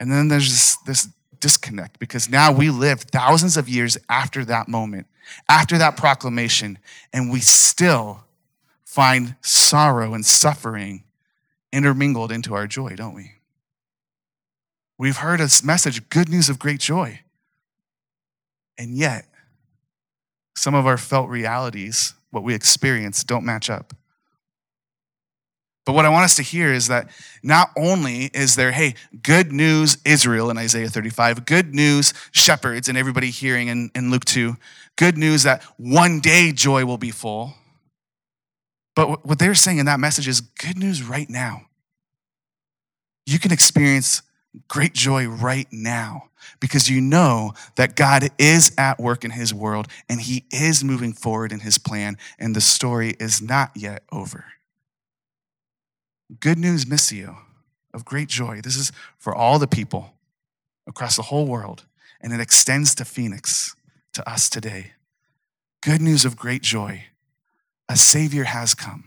And 0.00 0.10
then 0.10 0.28
there's 0.28 0.50
this, 0.50 0.76
this 0.78 1.08
disconnect 1.40 1.98
because 1.98 2.28
now 2.28 2.52
we 2.52 2.70
live 2.70 3.02
thousands 3.02 3.56
of 3.56 3.68
years 3.68 3.96
after 4.08 4.44
that 4.44 4.68
moment, 4.68 5.06
after 5.48 5.78
that 5.78 5.96
proclamation, 5.96 6.78
and 7.12 7.30
we 7.30 7.40
still 7.40 8.24
find 8.84 9.36
sorrow 9.42 10.14
and 10.14 10.24
suffering 10.24 11.04
intermingled 11.72 12.32
into 12.32 12.54
our 12.54 12.66
joy, 12.66 12.94
don't 12.96 13.14
we? 13.14 13.32
We've 14.96 15.18
heard 15.18 15.40
a 15.40 15.48
message, 15.62 16.08
good 16.08 16.28
news 16.28 16.48
of 16.48 16.58
great 16.58 16.80
joy. 16.80 17.20
And 18.76 18.96
yet, 18.96 19.26
some 20.58 20.74
of 20.74 20.86
our 20.86 20.98
felt 20.98 21.28
realities, 21.28 22.14
what 22.30 22.42
we 22.42 22.54
experience, 22.54 23.22
don't 23.22 23.44
match 23.44 23.70
up. 23.70 23.94
But 25.86 25.94
what 25.94 26.04
I 26.04 26.10
want 26.10 26.24
us 26.24 26.36
to 26.36 26.42
hear 26.42 26.70
is 26.70 26.88
that 26.88 27.08
not 27.42 27.70
only 27.74 28.24
is 28.34 28.56
there, 28.56 28.72
hey, 28.72 28.94
good 29.22 29.52
news, 29.52 29.96
Israel 30.04 30.50
in 30.50 30.58
Isaiah 30.58 30.88
35, 30.88 31.46
good 31.46 31.74
news, 31.74 32.12
shepherds, 32.30 32.88
and 32.88 32.98
everybody 32.98 33.30
hearing 33.30 33.68
in, 33.68 33.90
in 33.94 34.10
Luke 34.10 34.26
2, 34.26 34.56
good 34.96 35.16
news 35.16 35.44
that 35.44 35.62
one 35.78 36.20
day 36.20 36.52
joy 36.52 36.84
will 36.84 36.98
be 36.98 37.10
full. 37.10 37.54
But 38.94 39.24
what 39.24 39.38
they're 39.38 39.54
saying 39.54 39.78
in 39.78 39.86
that 39.86 40.00
message 40.00 40.28
is 40.28 40.42
good 40.42 40.76
news 40.76 41.02
right 41.02 41.30
now. 41.30 41.62
You 43.24 43.38
can 43.38 43.52
experience 43.52 44.20
great 44.68 44.94
joy 44.94 45.26
right 45.26 45.68
now 45.70 46.30
because 46.60 46.88
you 46.88 47.00
know 47.00 47.52
that 47.76 47.96
God 47.96 48.28
is 48.38 48.72
at 48.78 48.98
work 48.98 49.24
in 49.24 49.30
his 49.30 49.52
world 49.52 49.88
and 50.08 50.20
he 50.20 50.44
is 50.50 50.82
moving 50.82 51.12
forward 51.12 51.52
in 51.52 51.60
his 51.60 51.78
plan, 51.78 52.16
and 52.38 52.54
the 52.54 52.60
story 52.60 53.14
is 53.20 53.40
not 53.42 53.70
yet 53.74 54.02
over. 54.10 54.46
Good 56.40 56.58
news, 56.58 56.84
Missio, 56.84 57.36
of 57.94 58.04
great 58.04 58.28
joy. 58.28 58.60
This 58.62 58.76
is 58.76 58.92
for 59.18 59.34
all 59.34 59.58
the 59.58 59.66
people 59.66 60.14
across 60.86 61.16
the 61.16 61.22
whole 61.22 61.46
world, 61.46 61.84
and 62.20 62.32
it 62.32 62.40
extends 62.40 62.94
to 62.96 63.04
Phoenix, 63.04 63.74
to 64.14 64.28
us 64.28 64.50
today. 64.50 64.92
Good 65.82 66.02
news 66.02 66.24
of 66.24 66.36
great 66.36 66.62
joy. 66.62 67.04
A 67.88 67.96
Savior 67.96 68.44
has 68.44 68.74
come. 68.74 69.04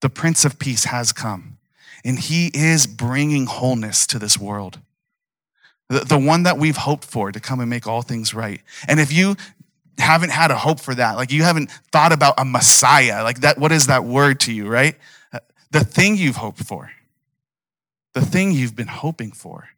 The 0.00 0.10
Prince 0.10 0.44
of 0.44 0.58
Peace 0.58 0.84
has 0.84 1.12
come, 1.12 1.58
and 2.04 2.18
He 2.18 2.50
is 2.54 2.86
bringing 2.86 3.46
wholeness 3.46 4.06
to 4.08 4.18
this 4.18 4.38
world 4.38 4.78
the, 5.92 6.00
the 6.00 6.18
one 6.18 6.44
that 6.44 6.56
we've 6.56 6.76
hoped 6.76 7.04
for 7.04 7.30
to 7.30 7.38
come 7.38 7.60
and 7.60 7.68
make 7.68 7.86
all 7.86 8.00
things 8.00 8.32
right. 8.32 8.62
And 8.88 8.98
if 8.98 9.12
you 9.12 9.36
haven't 9.98 10.30
had 10.30 10.50
a 10.50 10.56
hope 10.56 10.80
for 10.80 10.94
that, 10.94 11.16
like 11.16 11.30
you 11.30 11.42
haven't 11.42 11.70
thought 11.92 12.12
about 12.12 12.34
a 12.38 12.46
Messiah, 12.46 13.22
like 13.22 13.40
that, 13.40 13.58
what 13.58 13.72
is 13.72 13.88
that 13.88 14.04
word 14.04 14.40
to 14.40 14.52
you, 14.52 14.68
right? 14.68 14.96
Uh, 15.32 15.40
the 15.70 15.84
thing 15.84 16.16
you've 16.16 16.36
hoped 16.36 16.64
for, 16.64 16.90
the 18.14 18.22
thing 18.22 18.52
you've 18.52 18.74
been 18.74 18.86
hoping 18.86 19.32
for, 19.32 19.68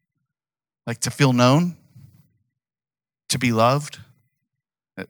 like 0.87 1.01
to 1.01 1.11
feel 1.11 1.33
known, 1.33 1.77
to 3.29 3.39
be 3.39 3.51
loved, 3.51 3.99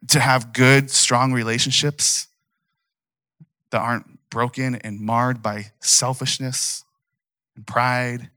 to 0.09 0.21
have 0.21 0.55
good, 0.55 0.91
strong 0.91 1.35
relationships 1.35 2.29
that 3.71 3.83
aren't 3.83 4.31
broken 4.31 4.77
and 4.77 5.01
marred 5.01 5.43
by 5.43 5.67
selfishness 5.81 6.84
and 7.57 7.67
pride 7.67 8.31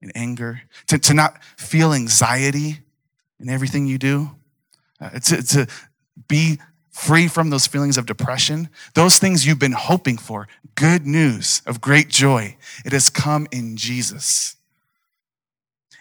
and 0.00 0.12
anger, 0.14 0.62
to, 0.86 0.98
to 0.98 1.14
not 1.14 1.42
feel 1.56 1.92
anxiety 1.92 2.80
in 3.40 3.48
everything 3.48 3.86
you 3.86 3.98
do, 3.98 4.30
uh, 5.00 5.10
to, 5.10 5.42
to 5.42 5.66
be 6.28 6.58
free 6.90 7.28
from 7.28 7.50
those 7.50 7.66
feelings 7.66 7.96
of 7.96 8.06
depression, 8.06 8.68
those 8.94 9.18
things 9.18 9.46
you've 9.46 9.58
been 9.58 9.72
hoping 9.72 10.16
for, 10.16 10.48
good 10.74 11.06
news 11.06 11.62
of 11.66 11.80
great 11.80 12.08
joy, 12.08 12.56
it 12.84 12.92
has 12.92 13.08
come 13.08 13.46
in 13.52 13.76
Jesus. 13.76 14.56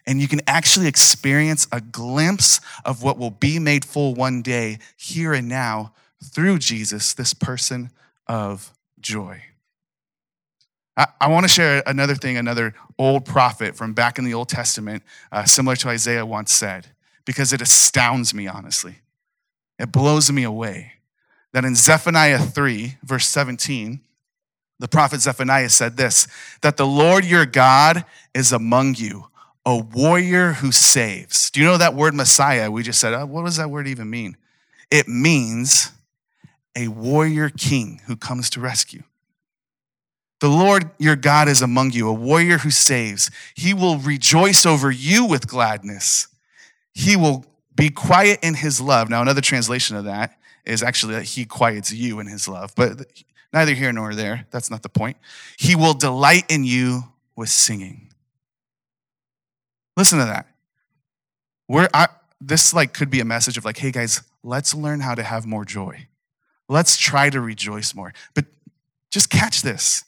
And 0.08 0.22
you 0.22 0.28
can 0.28 0.42
actually 0.48 0.88
experience 0.88 1.68
a 1.72 1.82
glimpse 1.82 2.62
of 2.86 3.04
what 3.04 3.18
will 3.18 3.30
be 3.30 3.60
made 3.60 3.84
full 3.86 4.16
one 4.16 4.42
day, 4.42 4.80
here 4.96 5.34
and 5.34 5.48
now, 5.48 5.94
through 6.24 6.60
Jesus, 6.60 7.14
this 7.14 7.34
person 7.34 7.92
of 8.26 8.72
joy. 9.00 9.44
I, 10.98 11.08
I 11.22 11.28
want 11.28 11.46
to 11.46 11.48
share 11.48 11.84
another 11.86 12.16
thing, 12.16 12.38
another 12.38 12.74
old 12.98 13.24
prophet 13.24 13.76
from 13.76 13.94
back 13.94 14.18
in 14.18 14.26
the 14.26 14.34
Old 14.34 14.50
Testament, 14.50 15.04
uh, 15.32 15.46
similar 15.46 15.76
to 15.78 15.90
Isaiah 15.90 16.26
once 16.26 16.52
said, 16.52 16.88
because 17.24 17.54
it 17.54 17.62
astounds 17.62 18.34
me, 18.34 18.48
honestly. 18.48 18.96
It 19.78 19.92
blows 19.92 20.32
me 20.32 20.44
away 20.44 20.94
that 21.54 21.64
in 21.64 21.76
Zephaniah 21.76 22.40
3, 22.40 22.98
verse 23.04 23.28
17, 23.28 24.02
the 24.80 24.88
prophet 24.88 25.22
Zephaniah 25.22 25.70
said 25.70 25.98
this 25.98 26.28
that 26.62 26.78
the 26.78 26.86
Lord 26.86 27.26
your 27.26 27.46
God 27.46 28.06
is 28.34 28.52
among 28.52 28.96
you, 28.96 29.28
a 29.66 29.78
warrior 29.78 30.54
who 30.54 30.72
saves. 30.72 31.52
Do 31.52 31.60
you 31.60 31.66
know 31.66 31.78
that 31.78 31.96
word 31.96 32.14
Messiah? 32.14 32.72
We 32.72 32.84
just 32.84 33.00
said, 33.00 33.14
oh, 33.14 33.26
what 33.26 33.46
does 33.46 33.58
that 33.58 33.70
word 33.70 33.88
even 33.88 34.10
mean? 34.10 34.38
It 34.90 35.08
means 35.08 35.92
a 36.76 36.88
warrior 36.88 37.50
king 37.50 38.02
who 38.06 38.16
comes 38.16 38.50
to 38.52 38.60
rescue. 38.60 39.04
The 40.40 40.50
Lord 40.50 40.92
your 41.00 41.16
God 41.16 41.48
is 41.48 41.62
among 41.62 41.92
you, 41.92 42.08
a 42.08 42.14
warrior 42.14 42.60
who 42.60 42.70
saves. 42.70 43.32
He 43.56 43.74
will 43.74 43.98
rejoice 43.98 44.66
over 44.66 44.92
you 44.92 45.26
with 45.26 45.48
gladness. 45.48 46.28
He 46.94 47.16
will 47.16 47.46
be 47.76 47.90
quiet 47.90 48.40
in 48.44 48.56
his 48.56 48.80
love. 48.80 49.10
Now, 49.10 49.22
another 49.22 49.42
translation 49.42 49.96
of 49.96 50.06
that 50.06 50.38
is 50.66 50.84
actually 50.84 51.16
that 51.16 51.24
he 51.24 51.46
quiets 51.46 51.92
you 51.92 52.20
in 52.20 52.28
his 52.28 52.48
love, 52.48 52.74
but 52.76 53.08
neither 53.54 53.74
here 53.74 53.92
nor 53.94 54.14
there. 54.14 54.46
That's 54.52 54.70
not 54.70 54.84
the 54.84 54.90
point. 54.90 55.18
He 55.58 55.76
will 55.76 55.94
delight 55.94 56.46
in 56.50 56.64
you 56.64 57.04
with 57.36 57.50
singing. 57.50 58.10
Listen 59.96 60.20
to 60.20 60.26
that. 60.26 60.48
I, 61.94 62.08
this 62.40 62.74
like 62.74 62.94
could 62.94 63.10
be 63.10 63.20
a 63.20 63.26
message 63.26 63.58
of 63.58 63.66
like, 63.66 63.78
hey 63.78 63.92
guys, 63.92 64.22
let's 64.44 64.76
learn 64.76 65.00
how 65.00 65.16
to 65.16 65.24
have 65.24 65.46
more 65.46 65.66
joy. 65.66 66.08
Let's 66.70 66.98
try 66.98 67.30
to 67.30 67.42
rejoice 67.42 67.96
more. 67.96 68.14
But 68.34 68.46
just 69.10 69.30
catch 69.30 69.62
this. 69.62 70.04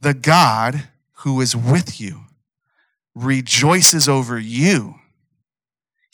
The 0.00 0.14
God 0.14 0.88
who 1.18 1.40
is 1.40 1.56
with 1.56 2.00
you 2.00 2.22
rejoices 3.14 4.08
over 4.08 4.38
you 4.38 4.96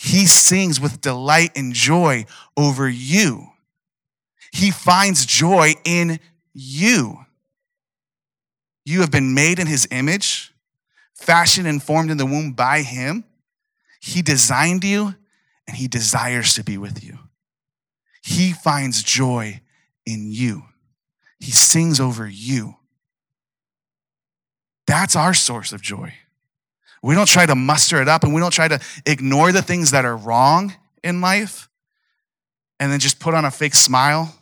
he 0.03 0.27
sings 0.27 0.81
with 0.81 1.01
delight 1.01 1.53
and 1.55 1.73
joy 1.73 2.27
over 2.57 2.89
you. 2.89 3.47
He 4.51 4.73
finds 4.73 5.25
joy 5.25 5.75
in 5.85 6.19
you. 6.53 7.25
You 8.85 9.03
have 9.03 9.13
been 9.13 9.33
made 9.33 9.61
in 9.61 9.69
his 9.69 9.87
image, 9.93 10.53
fashioned 11.15 11.69
and 11.69 11.81
formed 11.81 12.11
in 12.11 12.17
the 12.17 12.27
womb 12.27 12.51
by 12.51 12.83
him. 12.83 13.23
He 14.01 14.23
designed 14.23 14.83
you 14.83 15.15
and 15.69 15.77
he 15.77 15.87
desires 15.87 16.55
to 16.55 16.65
be 16.65 16.77
with 16.77 17.05
you. 17.05 17.21
He 18.25 18.53
finds 18.53 19.05
joy 19.05 19.61
in 20.05 20.33
you. 20.33 20.65
He 21.39 21.53
sings 21.53 22.01
over 22.01 22.27
you. 22.27 22.75
That's 24.93 25.17
our 25.17 25.33
source 25.33 25.73
of 25.73 25.81
joy. 25.81 26.13
We 27.03 27.15
don't 27.15 27.27
try 27.27 27.47
to 27.47 27.55
muster 27.55 28.03
it 28.03 28.09
up 28.09 28.25
and 28.25 28.35
we 28.35 28.43
don't 28.43 28.53
try 28.53 28.69
to 28.69 28.79
ignore 29.07 29.51
the 29.51 29.63
things 29.63 29.93
that 29.93 30.05
are 30.05 30.15
wrong 30.15 30.75
in 31.03 31.23
life 31.23 31.71
and 32.79 32.93
then 32.93 33.01
just 33.01 33.19
put 33.19 33.33
on 33.33 33.47
a 33.47 33.51
fake 33.51 33.75
smile 33.75 34.35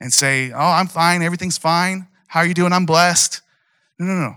and 0.00 0.12
say, 0.12 0.52
Oh, 0.52 0.56
I'm 0.56 0.86
fine. 0.86 1.20
Everything's 1.20 1.58
fine. 1.58 2.06
How 2.28 2.40
are 2.40 2.46
you 2.46 2.54
doing? 2.54 2.72
I'm 2.72 2.86
blessed. 2.86 3.40
No, 3.98 4.06
no, 4.06 4.14
no. 4.14 4.36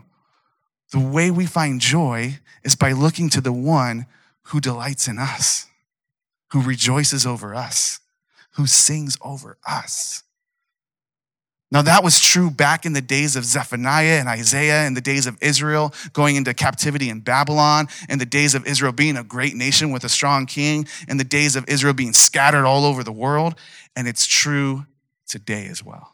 The 0.91 1.07
way 1.07 1.29
we 1.29 1.45
find 1.45 1.79
joy 1.79 2.39
is 2.63 2.75
by 2.75 2.93
looking 2.93 3.29
to 3.29 3.39
the 3.39 3.53
one 3.53 4.07
who 4.45 4.59
delights 4.59 5.07
in 5.07 5.19
us, 5.19 5.67
who 6.53 6.61
rejoices 6.63 7.23
over 7.23 7.53
us, 7.53 7.99
who 8.53 8.65
sings 8.65 9.15
over 9.21 9.59
us. 9.67 10.23
Now, 11.71 11.81
that 11.81 12.03
was 12.03 12.19
true 12.19 12.51
back 12.51 12.85
in 12.85 12.93
the 12.93 13.01
days 13.01 13.35
of 13.35 13.43
Zephaniah 13.43 14.19
and 14.19 14.29
Isaiah, 14.29 14.85
in 14.85 14.93
the 14.93 15.01
days 15.01 15.25
of 15.25 15.37
Israel 15.41 15.93
going 16.13 16.35
into 16.35 16.53
captivity 16.53 17.09
in 17.09 17.21
Babylon, 17.21 17.87
in 18.07 18.19
the 18.19 18.25
days 18.25 18.53
of 18.53 18.67
Israel 18.67 18.91
being 18.91 19.17
a 19.17 19.23
great 19.23 19.55
nation 19.55 19.91
with 19.91 20.03
a 20.03 20.09
strong 20.09 20.45
king, 20.45 20.87
in 21.07 21.17
the 21.17 21.23
days 21.23 21.55
of 21.55 21.65
Israel 21.67 21.93
being 21.93 22.13
scattered 22.13 22.65
all 22.65 22.85
over 22.85 23.03
the 23.03 23.11
world. 23.11 23.55
And 23.95 24.07
it's 24.07 24.27
true 24.27 24.85
today 25.27 25.65
as 25.67 25.83
well. 25.83 26.11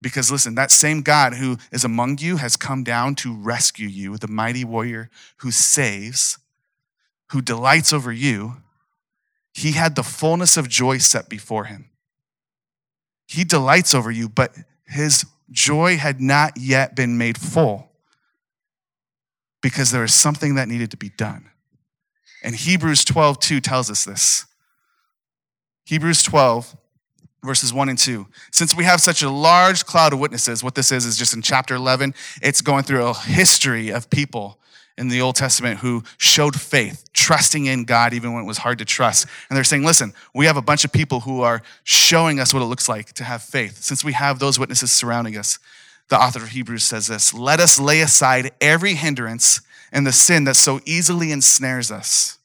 Because 0.00 0.30
listen, 0.30 0.54
that 0.54 0.70
same 0.70 1.02
God 1.02 1.34
who 1.34 1.56
is 1.72 1.84
among 1.84 2.18
you 2.18 2.36
has 2.36 2.56
come 2.56 2.84
down 2.84 3.16
to 3.16 3.34
rescue 3.34 3.88
you, 3.88 4.16
the 4.16 4.28
mighty 4.28 4.64
warrior 4.64 5.10
who 5.38 5.50
saves, 5.50 6.38
who 7.32 7.42
delights 7.42 7.92
over 7.92 8.12
you. 8.12 8.58
He 9.52 9.72
had 9.72 9.96
the 9.96 10.04
fullness 10.04 10.56
of 10.56 10.68
joy 10.68 10.98
set 10.98 11.28
before 11.28 11.64
him. 11.64 11.90
He 13.26 13.44
delights 13.44 13.94
over 13.94 14.10
you, 14.10 14.28
but 14.28 14.54
his 14.86 15.26
joy 15.50 15.96
had 15.96 16.20
not 16.20 16.56
yet 16.56 16.94
been 16.94 17.18
made 17.18 17.38
full 17.38 17.90
because 19.60 19.90
there 19.90 20.02
was 20.02 20.14
something 20.14 20.54
that 20.54 20.68
needed 20.68 20.90
to 20.92 20.96
be 20.96 21.10
done. 21.10 21.50
And 22.42 22.54
Hebrews 22.54 23.04
12, 23.04 23.40
2 23.40 23.60
tells 23.60 23.90
us 23.90 24.04
this. 24.04 24.46
Hebrews 25.84 26.22
12, 26.22 26.76
verses 27.42 27.72
1 27.72 27.88
and 27.88 27.98
2. 27.98 28.26
Since 28.52 28.76
we 28.76 28.84
have 28.84 29.00
such 29.00 29.22
a 29.22 29.30
large 29.30 29.84
cloud 29.84 30.12
of 30.12 30.20
witnesses, 30.20 30.62
what 30.62 30.74
this 30.74 30.92
is 30.92 31.04
is 31.04 31.16
just 31.16 31.34
in 31.34 31.42
chapter 31.42 31.74
11, 31.74 32.14
it's 32.42 32.60
going 32.60 32.84
through 32.84 33.06
a 33.06 33.14
history 33.14 33.90
of 33.90 34.10
people 34.10 34.60
in 34.98 35.08
the 35.08 35.20
Old 35.20 35.36
Testament 35.36 35.80
who 35.80 36.02
showed 36.16 36.58
faith, 36.58 37.12
trusting 37.12 37.66
in 37.66 37.84
God 37.84 38.14
even 38.14 38.32
when 38.32 38.44
it 38.44 38.46
was 38.46 38.58
hard 38.58 38.78
to 38.78 38.84
trust. 38.84 39.26
And 39.48 39.56
they're 39.56 39.64
saying, 39.64 39.84
listen, 39.84 40.14
we 40.34 40.46
have 40.46 40.56
a 40.56 40.62
bunch 40.62 40.84
of 40.84 40.92
people 40.92 41.20
who 41.20 41.42
are 41.42 41.62
showing 41.84 42.40
us 42.40 42.54
what 42.54 42.62
it 42.62 42.66
looks 42.66 42.88
like 42.88 43.12
to 43.14 43.24
have 43.24 43.42
faith. 43.42 43.82
Since 43.82 44.04
we 44.04 44.12
have 44.12 44.38
those 44.38 44.58
witnesses 44.58 44.92
surrounding 44.92 45.36
us, 45.36 45.58
the 46.08 46.18
author 46.18 46.42
of 46.42 46.50
Hebrews 46.50 46.84
says 46.84 47.08
this 47.08 47.34
Let 47.34 47.60
us 47.60 47.78
lay 47.78 48.00
aside 48.00 48.52
every 48.60 48.94
hindrance 48.94 49.60
and 49.92 50.06
the 50.06 50.12
sin 50.12 50.44
that 50.44 50.56
so 50.56 50.80
easily 50.86 51.32
ensnares 51.32 51.90
us. 51.90 52.38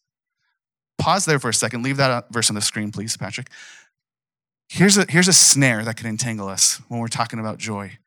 Pause 0.97 1.25
there 1.25 1.39
for 1.39 1.49
a 1.49 1.53
second. 1.53 1.83
Leave 1.83 1.97
that 1.97 2.11
uh, 2.11 2.21
verse 2.31 2.49
on 2.49 2.55
the 2.55 2.61
screen, 2.61 2.91
please, 2.91 3.17
Patrick. 3.17 3.49
Here's 4.67 4.97
a, 4.97 5.05
here's 5.09 5.27
a 5.27 5.33
snare 5.33 5.83
that 5.83 5.97
can 5.97 6.07
entangle 6.07 6.47
us 6.47 6.79
when 6.87 6.99
we're 6.99 7.07
talking 7.07 7.39
about 7.39 7.57
joy 7.57 7.97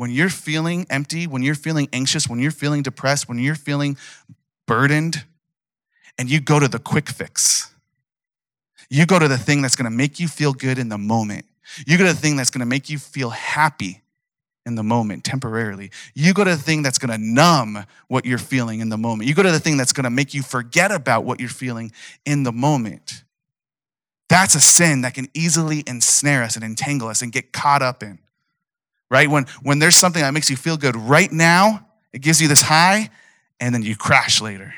when 0.00 0.10
you're 0.10 0.30
feeling 0.30 0.86
empty, 0.88 1.26
when 1.26 1.42
you're 1.42 1.54
feeling 1.54 1.86
anxious, 1.92 2.26
when 2.26 2.38
you're 2.38 2.50
feeling 2.50 2.80
depressed, 2.80 3.28
when 3.28 3.38
you're 3.38 3.54
feeling 3.54 3.98
burdened, 4.66 5.26
and 6.16 6.30
you 6.30 6.40
go 6.40 6.58
to 6.58 6.68
the 6.68 6.78
quick 6.78 7.10
fix, 7.10 7.70
you 8.88 9.04
go 9.04 9.18
to 9.18 9.28
the 9.28 9.36
thing 9.36 9.60
that's 9.60 9.76
gonna 9.76 9.90
make 9.90 10.18
you 10.18 10.26
feel 10.26 10.54
good 10.54 10.78
in 10.78 10.88
the 10.88 10.96
moment. 10.96 11.44
You 11.86 11.98
go 11.98 12.06
to 12.06 12.14
the 12.14 12.18
thing 12.18 12.34
that's 12.34 12.48
gonna 12.48 12.64
make 12.64 12.88
you 12.88 12.98
feel 12.98 13.28
happy 13.28 14.00
in 14.64 14.74
the 14.74 14.82
moment 14.82 15.22
temporarily. 15.22 15.90
You 16.14 16.32
go 16.32 16.44
to 16.44 16.56
the 16.56 16.62
thing 16.62 16.80
that's 16.80 16.96
gonna 16.96 17.18
numb 17.18 17.84
what 18.08 18.24
you're 18.24 18.38
feeling 18.38 18.80
in 18.80 18.88
the 18.88 18.96
moment. 18.96 19.28
You 19.28 19.34
go 19.34 19.42
to 19.42 19.52
the 19.52 19.60
thing 19.60 19.76
that's 19.76 19.92
gonna 19.92 20.08
make 20.08 20.32
you 20.32 20.40
forget 20.40 20.90
about 20.90 21.26
what 21.26 21.40
you're 21.40 21.50
feeling 21.50 21.92
in 22.24 22.44
the 22.44 22.52
moment. 22.52 23.22
That's 24.30 24.54
a 24.54 24.60
sin 24.60 25.02
that 25.02 25.12
can 25.12 25.28
easily 25.34 25.84
ensnare 25.86 26.42
us 26.42 26.56
and 26.56 26.64
entangle 26.64 27.08
us 27.08 27.20
and 27.20 27.30
get 27.30 27.52
caught 27.52 27.82
up 27.82 28.02
in 28.02 28.18
right? 29.10 29.28
When, 29.28 29.46
when 29.62 29.78
there's 29.78 29.96
something 29.96 30.22
that 30.22 30.32
makes 30.32 30.48
you 30.48 30.56
feel 30.56 30.76
good 30.76 30.96
right 30.96 31.30
now, 31.30 31.86
it 32.12 32.20
gives 32.20 32.40
you 32.40 32.48
this 32.48 32.62
high, 32.62 33.10
and 33.58 33.74
then 33.74 33.82
you 33.82 33.96
crash 33.96 34.40
later 34.40 34.74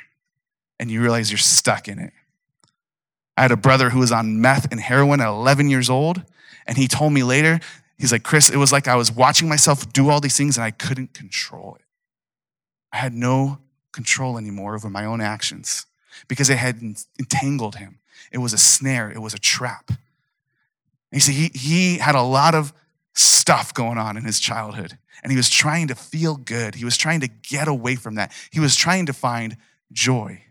and 0.80 0.90
you 0.90 1.00
realize 1.00 1.30
you're 1.30 1.38
stuck 1.38 1.86
in 1.86 1.98
it. 1.98 2.12
I 3.36 3.42
had 3.42 3.52
a 3.52 3.56
brother 3.56 3.90
who 3.90 4.00
was 4.00 4.10
on 4.10 4.40
meth 4.40 4.70
and 4.72 4.80
heroin 4.80 5.20
at 5.20 5.28
11 5.28 5.70
years 5.70 5.88
old, 5.88 6.22
and 6.66 6.76
he 6.76 6.88
told 6.88 7.12
me 7.12 7.22
later, 7.22 7.60
he's 7.98 8.12
like, 8.12 8.24
Chris, 8.24 8.50
it 8.50 8.56
was 8.56 8.72
like 8.72 8.88
I 8.88 8.96
was 8.96 9.12
watching 9.12 9.48
myself 9.48 9.90
do 9.92 10.10
all 10.10 10.20
these 10.20 10.36
things 10.36 10.56
and 10.56 10.64
I 10.64 10.70
couldn't 10.72 11.14
control 11.14 11.76
it. 11.76 11.84
I 12.92 12.98
had 12.98 13.14
no 13.14 13.58
control 13.92 14.36
anymore 14.38 14.74
over 14.74 14.90
my 14.90 15.04
own 15.04 15.20
actions 15.20 15.86
because 16.28 16.50
it 16.50 16.58
had 16.58 16.82
entangled 17.18 17.76
him. 17.76 18.00
It 18.32 18.38
was 18.38 18.52
a 18.52 18.58
snare, 18.58 19.10
it 19.10 19.20
was 19.20 19.34
a 19.34 19.38
trap. 19.38 19.92
You 21.10 21.20
see, 21.20 21.32
he, 21.32 21.50
he 21.58 21.98
had 21.98 22.14
a 22.14 22.22
lot 22.22 22.54
of 22.54 22.72
stuff 23.14 23.74
going 23.74 23.98
on 23.98 24.16
in 24.16 24.24
his 24.24 24.40
childhood. 24.40 24.98
And 25.22 25.30
he 25.30 25.36
was 25.36 25.50
trying 25.50 25.88
to 25.88 25.94
feel 25.94 26.36
good. 26.36 26.74
He 26.74 26.84
was 26.84 26.96
trying 26.96 27.20
to 27.20 27.28
get 27.28 27.68
away 27.68 27.96
from 27.96 28.14
that. 28.16 28.32
He 28.50 28.60
was 28.60 28.76
trying 28.76 29.06
to 29.06 29.12
find 29.12 29.56
joy. 29.92 30.44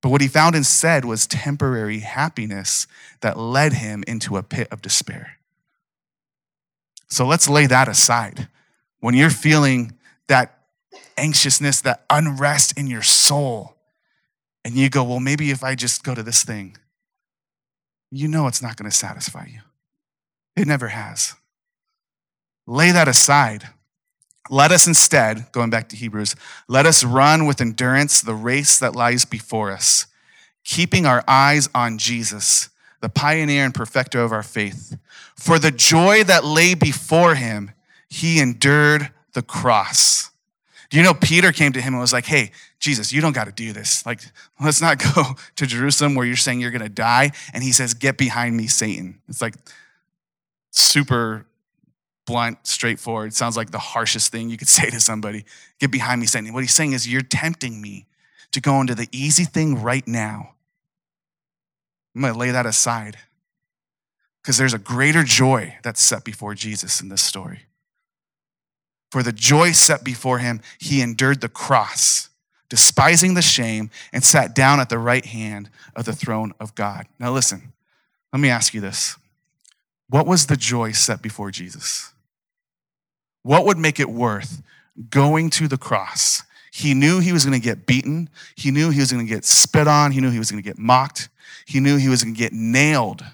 But 0.00 0.10
what 0.10 0.20
he 0.20 0.28
found 0.28 0.54
instead 0.54 1.04
was 1.04 1.26
temporary 1.26 2.00
happiness 2.00 2.86
that 3.20 3.36
led 3.36 3.72
him 3.72 4.04
into 4.06 4.36
a 4.36 4.42
pit 4.42 4.68
of 4.70 4.80
despair. 4.80 5.38
So 7.08 7.26
let's 7.26 7.48
lay 7.48 7.66
that 7.66 7.88
aside. 7.88 8.48
When 9.00 9.14
you're 9.14 9.30
feeling 9.30 9.94
that 10.28 10.58
anxiousness, 11.16 11.80
that 11.80 12.04
unrest 12.10 12.78
in 12.78 12.86
your 12.86 13.02
soul, 13.02 13.74
and 14.64 14.74
you 14.74 14.90
go, 14.90 15.02
well, 15.02 15.20
maybe 15.20 15.50
if 15.50 15.64
I 15.64 15.74
just 15.74 16.04
go 16.04 16.14
to 16.14 16.22
this 16.22 16.44
thing, 16.44 16.76
you 18.10 18.28
know 18.28 18.46
it's 18.46 18.62
not 18.62 18.76
going 18.76 18.90
to 18.90 18.96
satisfy 18.96 19.46
you. 19.46 19.60
It 20.56 20.66
never 20.66 20.88
has. 20.88 21.34
Lay 22.68 22.92
that 22.92 23.08
aside. 23.08 23.70
Let 24.50 24.72
us 24.72 24.86
instead, 24.86 25.50
going 25.52 25.70
back 25.70 25.88
to 25.88 25.96
Hebrews, 25.96 26.36
let 26.68 26.84
us 26.84 27.02
run 27.02 27.46
with 27.46 27.62
endurance 27.62 28.20
the 28.20 28.34
race 28.34 28.78
that 28.78 28.94
lies 28.94 29.24
before 29.24 29.70
us, 29.70 30.06
keeping 30.64 31.06
our 31.06 31.24
eyes 31.26 31.70
on 31.74 31.96
Jesus, 31.96 32.68
the 33.00 33.08
pioneer 33.08 33.64
and 33.64 33.74
perfecter 33.74 34.20
of 34.20 34.32
our 34.32 34.42
faith. 34.42 34.98
For 35.34 35.58
the 35.58 35.70
joy 35.70 36.24
that 36.24 36.44
lay 36.44 36.74
before 36.74 37.36
him, 37.36 37.70
he 38.10 38.38
endured 38.38 39.12
the 39.32 39.42
cross. 39.42 40.30
Do 40.90 40.98
you 40.98 41.02
know 41.02 41.14
Peter 41.14 41.52
came 41.52 41.72
to 41.72 41.80
him 41.80 41.94
and 41.94 42.00
was 42.02 42.12
like, 42.12 42.26
Hey, 42.26 42.52
Jesus, 42.80 43.14
you 43.14 43.22
don't 43.22 43.34
got 43.34 43.44
to 43.44 43.52
do 43.52 43.72
this. 43.72 44.04
Like, 44.04 44.20
let's 44.60 44.82
not 44.82 44.98
go 45.14 45.24
to 45.56 45.66
Jerusalem 45.66 46.14
where 46.14 46.26
you're 46.26 46.36
saying 46.36 46.60
you're 46.60 46.70
going 46.70 46.82
to 46.82 46.90
die. 46.90 47.32
And 47.54 47.62
he 47.62 47.72
says, 47.72 47.94
Get 47.94 48.18
behind 48.18 48.58
me, 48.58 48.66
Satan. 48.66 49.20
It's 49.26 49.40
like 49.40 49.54
super 50.70 51.46
blunt, 52.28 52.66
straightforward. 52.66 53.32
Sounds 53.32 53.56
like 53.56 53.70
the 53.70 53.78
harshest 53.78 54.30
thing 54.30 54.50
you 54.50 54.58
could 54.58 54.68
say 54.78 54.90
to 54.90 55.00
somebody. 55.00 55.44
Get 55.80 55.90
behind 55.90 56.20
me, 56.20 56.26
Satan. 56.26 56.52
What 56.52 56.62
he's 56.62 56.74
saying 56.74 56.92
is, 56.92 57.10
You're 57.10 57.22
tempting 57.22 57.80
me 57.80 58.06
to 58.52 58.60
go 58.60 58.80
into 58.80 58.94
the 58.94 59.08
easy 59.10 59.44
thing 59.44 59.82
right 59.82 60.06
now. 60.06 60.54
I'm 62.14 62.22
going 62.22 62.34
to 62.34 62.38
lay 62.38 62.50
that 62.50 62.66
aside 62.66 63.16
because 64.42 64.56
there's 64.56 64.74
a 64.74 64.78
greater 64.78 65.24
joy 65.24 65.76
that's 65.82 66.02
set 66.02 66.24
before 66.24 66.54
Jesus 66.54 67.00
in 67.00 67.08
this 67.08 67.22
story. 67.22 67.66
For 69.10 69.22
the 69.22 69.32
joy 69.32 69.72
set 69.72 70.04
before 70.04 70.38
him, 70.38 70.60
he 70.78 71.00
endured 71.00 71.40
the 71.40 71.48
cross, 71.48 72.28
despising 72.68 73.34
the 73.34 73.42
shame, 73.42 73.90
and 74.12 74.22
sat 74.22 74.54
down 74.54 74.80
at 74.80 74.88
the 74.88 74.98
right 74.98 75.24
hand 75.24 75.70
of 75.96 76.04
the 76.04 76.12
throne 76.12 76.52
of 76.60 76.74
God. 76.74 77.06
Now, 77.18 77.32
listen, 77.32 77.72
let 78.32 78.40
me 78.40 78.50
ask 78.50 78.74
you 78.74 78.80
this. 78.80 79.16
What 80.08 80.26
was 80.26 80.46
the 80.46 80.56
joy 80.56 80.92
set 80.92 81.22
before 81.22 81.50
Jesus? 81.50 82.12
What 83.48 83.64
would 83.64 83.78
make 83.78 83.98
it 83.98 84.10
worth 84.10 84.60
going 85.08 85.48
to 85.52 85.68
the 85.68 85.78
cross? 85.78 86.42
He 86.70 86.92
knew 86.92 87.18
he 87.18 87.32
was 87.32 87.46
going 87.46 87.58
to 87.58 87.64
get 87.64 87.86
beaten. 87.86 88.28
He 88.54 88.70
knew 88.70 88.90
he 88.90 89.00
was 89.00 89.10
going 89.10 89.26
to 89.26 89.34
get 89.34 89.46
spit 89.46 89.88
on. 89.88 90.12
He 90.12 90.20
knew 90.20 90.30
he 90.30 90.38
was 90.38 90.50
going 90.50 90.62
to 90.62 90.68
get 90.68 90.78
mocked. 90.78 91.30
He 91.64 91.80
knew 91.80 91.96
he 91.96 92.10
was 92.10 92.22
going 92.22 92.34
to 92.34 92.38
get 92.38 92.52
nailed 92.52 93.24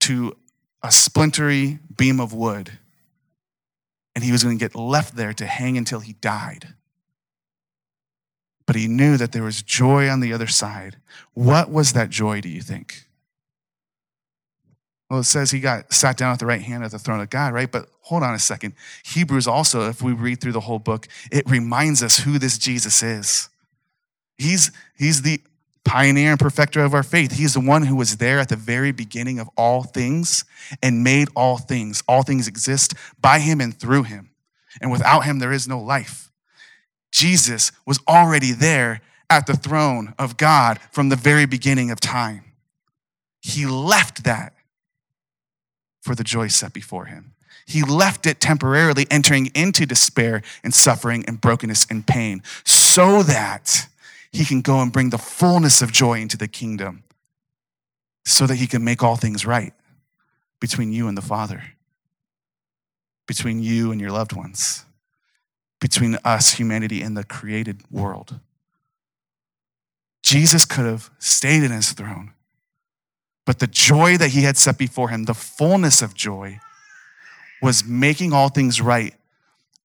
to 0.00 0.38
a 0.82 0.90
splintery 0.90 1.80
beam 1.98 2.18
of 2.18 2.32
wood 2.32 2.78
and 4.14 4.24
he 4.24 4.32
was 4.32 4.42
going 4.42 4.56
to 4.56 4.64
get 4.64 4.74
left 4.74 5.16
there 5.16 5.34
to 5.34 5.44
hang 5.44 5.76
until 5.76 6.00
he 6.00 6.14
died. 6.14 6.68
But 8.64 8.76
he 8.76 8.88
knew 8.88 9.18
that 9.18 9.32
there 9.32 9.42
was 9.42 9.60
joy 9.60 10.08
on 10.08 10.20
the 10.20 10.32
other 10.32 10.46
side. 10.46 10.96
What 11.34 11.70
was 11.70 11.92
that 11.92 12.08
joy, 12.08 12.40
do 12.40 12.48
you 12.48 12.62
think? 12.62 13.06
Well, 15.08 15.20
it 15.20 15.24
says 15.24 15.50
he 15.50 15.60
got 15.60 15.92
sat 15.92 16.16
down 16.16 16.32
at 16.32 16.40
the 16.40 16.46
right 16.46 16.60
hand 16.60 16.84
of 16.84 16.90
the 16.90 16.98
throne 16.98 17.20
of 17.20 17.30
God, 17.30 17.54
right? 17.54 17.70
But 17.70 17.88
hold 18.00 18.22
on 18.22 18.34
a 18.34 18.38
second. 18.38 18.74
Hebrews 19.04 19.46
also, 19.46 19.88
if 19.88 20.02
we 20.02 20.12
read 20.12 20.40
through 20.40 20.52
the 20.52 20.60
whole 20.60 20.80
book, 20.80 21.06
it 21.30 21.48
reminds 21.48 22.02
us 22.02 22.18
who 22.18 22.38
this 22.38 22.58
Jesus 22.58 23.02
is. 23.02 23.48
He's, 24.36 24.72
he's 24.98 25.22
the 25.22 25.40
pioneer 25.84 26.32
and 26.32 26.40
perfecter 26.40 26.84
of 26.84 26.92
our 26.92 27.04
faith. 27.04 27.32
He's 27.32 27.54
the 27.54 27.60
one 27.60 27.84
who 27.84 27.94
was 27.94 28.16
there 28.16 28.40
at 28.40 28.48
the 28.48 28.56
very 28.56 28.90
beginning 28.90 29.38
of 29.38 29.48
all 29.56 29.84
things 29.84 30.44
and 30.82 31.04
made 31.04 31.28
all 31.36 31.58
things. 31.58 32.02
All 32.08 32.22
things 32.22 32.48
exist 32.48 32.94
by 33.20 33.38
him 33.38 33.60
and 33.60 33.78
through 33.78 34.02
him. 34.02 34.30
And 34.80 34.90
without 34.90 35.20
him, 35.20 35.38
there 35.38 35.52
is 35.52 35.68
no 35.68 35.80
life. 35.80 36.32
Jesus 37.12 37.70
was 37.86 38.00
already 38.08 38.50
there 38.50 39.00
at 39.30 39.46
the 39.46 39.56
throne 39.56 40.14
of 40.18 40.36
God 40.36 40.80
from 40.90 41.08
the 41.08 41.16
very 41.16 41.46
beginning 41.46 41.92
of 41.92 42.00
time. 42.00 42.42
He 43.40 43.64
left 43.64 44.24
that 44.24 44.55
for 46.06 46.14
the 46.14 46.24
joy 46.24 46.46
set 46.48 46.72
before 46.72 47.06
him. 47.06 47.34
He 47.66 47.82
left 47.82 48.26
it 48.26 48.40
temporarily, 48.40 49.06
entering 49.10 49.50
into 49.54 49.84
despair 49.84 50.42
and 50.62 50.72
suffering 50.72 51.24
and 51.26 51.40
brokenness 51.40 51.86
and 51.90 52.06
pain, 52.06 52.42
so 52.64 53.22
that 53.24 53.88
he 54.30 54.44
can 54.44 54.60
go 54.60 54.80
and 54.80 54.92
bring 54.92 55.10
the 55.10 55.18
fullness 55.18 55.82
of 55.82 55.92
joy 55.92 56.20
into 56.20 56.36
the 56.36 56.48
kingdom 56.48 57.02
so 58.26 58.46
that 58.46 58.56
he 58.56 58.66
can 58.66 58.82
make 58.82 59.02
all 59.02 59.16
things 59.16 59.46
right 59.46 59.72
between 60.60 60.92
you 60.92 61.06
and 61.06 61.16
the 61.16 61.22
Father, 61.22 61.62
between 63.26 63.62
you 63.62 63.92
and 63.92 64.00
your 64.00 64.10
loved 64.10 64.32
ones, 64.32 64.84
between 65.80 66.18
us, 66.24 66.54
humanity, 66.54 67.02
and 67.02 67.16
the 67.16 67.22
created 67.24 67.82
world. 67.90 68.40
Jesus 70.24 70.64
could 70.64 70.86
have 70.86 71.08
stayed 71.20 71.62
in 71.62 71.70
his 71.70 71.92
throne, 71.92 72.32
but 73.46 73.58
the 73.58 73.66
joy 73.66 74.18
that 74.18 74.30
he 74.30 74.42
had 74.42 74.58
set 74.58 74.76
before 74.76 75.08
him, 75.08 75.24
the 75.24 75.34
fullness 75.34 76.02
of 76.02 76.14
joy, 76.14 76.60
was 77.62 77.84
making 77.84 78.32
all 78.32 78.50
things 78.50 78.80
right 78.80 79.14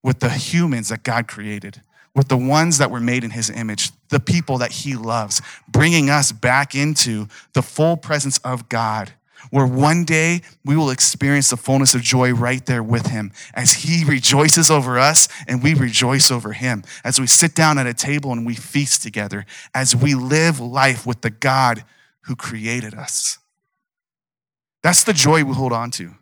with 0.04 0.20
the 0.20 0.30
humans 0.30 0.90
that 0.90 1.04
God 1.04 1.28
created 1.28 1.82
with 2.16 2.28
the 2.28 2.38
ones 2.38 2.78
that 2.78 2.92
were 2.92 3.00
made 3.00 3.24
in 3.24 3.32
his 3.32 3.50
image, 3.50 3.92
the 4.10 4.20
people 4.20 4.58
that 4.58 4.72
he 4.72 4.96
loves, 4.96 5.42
bringing 5.68 6.10
us 6.10 6.32
back 6.32 6.76
into 6.76 7.28
the 7.54 7.62
full 7.62 7.96
presence 7.96 8.38
of 8.40 8.68
God, 8.68 9.14
where 9.50 9.66
one 9.66 10.04
day 10.04 10.42
we 10.64 10.76
will 10.76 10.90
experience 10.90 11.50
the 11.50 11.58
fullness 11.58 11.96
of 11.96 12.02
joy 12.02 12.32
right 12.34 12.66
there 12.66 12.84
with 12.84 13.08
him 13.08 13.32
as 13.54 13.72
he 13.74 14.04
rejoices 14.08 14.70
over 14.70 15.00
us 15.00 15.28
and 15.48 15.64
we 15.64 15.74
rejoice 15.74 16.32
over 16.32 16.54
him, 16.54 16.84
as 17.04 17.20
we 17.20 17.28
sit 17.28 17.56
down 17.56 17.78
at 17.78 17.88
a 17.88 17.94
table 17.94 18.32
and 18.32 18.46
we 18.46 18.56
feast 18.56 19.02
together, 19.02 19.46
as 19.74 19.96
we 19.96 20.14
live 20.14 20.60
life 20.60 21.06
with 21.06 21.22
the 21.22 21.30
God 21.30 21.84
who 22.22 22.36
created 22.36 22.94
us. 22.94 23.40
That's 24.82 25.04
the 25.04 25.14
joy 25.14 25.44
we 25.44 25.54
hold 25.54 25.74
on 25.74 25.92
to 25.92 26.16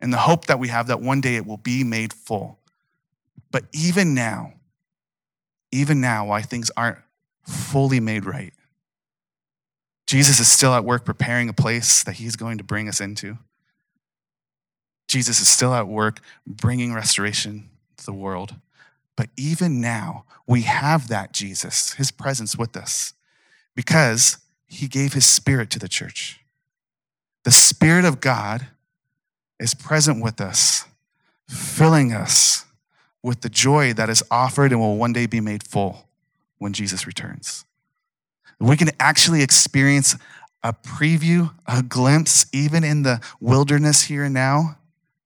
and 0.00 0.12
the 0.12 0.18
hope 0.18 0.46
that 0.46 0.58
we 0.58 0.68
have 0.68 0.86
that 0.86 1.00
one 1.00 1.20
day 1.20 1.36
it 1.36 1.46
will 1.46 1.56
be 1.56 1.84
made 1.84 2.12
full. 2.12 2.58
But 3.50 3.64
even 3.72 4.14
now, 4.14 4.54
even 5.72 6.00
now, 6.00 6.26
why 6.26 6.42
things 6.42 6.70
aren't 6.76 6.98
fully 7.42 8.00
made 8.00 8.24
right. 8.24 8.52
Jesus 10.06 10.40
is 10.40 10.50
still 10.50 10.72
at 10.72 10.84
work 10.84 11.04
preparing 11.04 11.48
a 11.48 11.52
place 11.52 12.02
that 12.04 12.14
he's 12.14 12.36
going 12.36 12.58
to 12.58 12.64
bring 12.64 12.88
us 12.88 13.00
into. 13.00 13.36
Jesus 15.06 15.40
is 15.40 15.48
still 15.48 15.74
at 15.74 15.88
work 15.88 16.20
bringing 16.46 16.94
restoration 16.94 17.68
to 17.96 18.06
the 18.06 18.12
world. 18.12 18.54
But 19.16 19.28
even 19.36 19.80
now, 19.80 20.24
we 20.46 20.62
have 20.62 21.08
that 21.08 21.32
Jesus, 21.32 21.94
his 21.94 22.10
presence 22.10 22.56
with 22.56 22.76
us, 22.76 23.14
because 23.74 24.38
he 24.66 24.86
gave 24.86 25.12
his 25.12 25.26
spirit 25.26 25.70
to 25.70 25.78
the 25.78 25.88
church. 25.88 26.40
The 27.48 27.52
Spirit 27.52 28.04
of 28.04 28.20
God 28.20 28.66
is 29.58 29.72
present 29.72 30.22
with 30.22 30.38
us, 30.38 30.84
filling 31.48 32.12
us 32.12 32.66
with 33.22 33.40
the 33.40 33.48
joy 33.48 33.94
that 33.94 34.10
is 34.10 34.22
offered 34.30 34.70
and 34.70 34.82
will 34.82 34.98
one 34.98 35.14
day 35.14 35.24
be 35.24 35.40
made 35.40 35.62
full 35.62 36.08
when 36.58 36.74
Jesus 36.74 37.06
returns. 37.06 37.64
We 38.60 38.76
can 38.76 38.90
actually 39.00 39.42
experience 39.42 40.14
a 40.62 40.74
preview, 40.74 41.54
a 41.66 41.82
glimpse, 41.82 42.44
even 42.52 42.84
in 42.84 43.02
the 43.02 43.22
wilderness 43.40 44.02
here 44.02 44.24
and 44.24 44.34
now, 44.34 44.76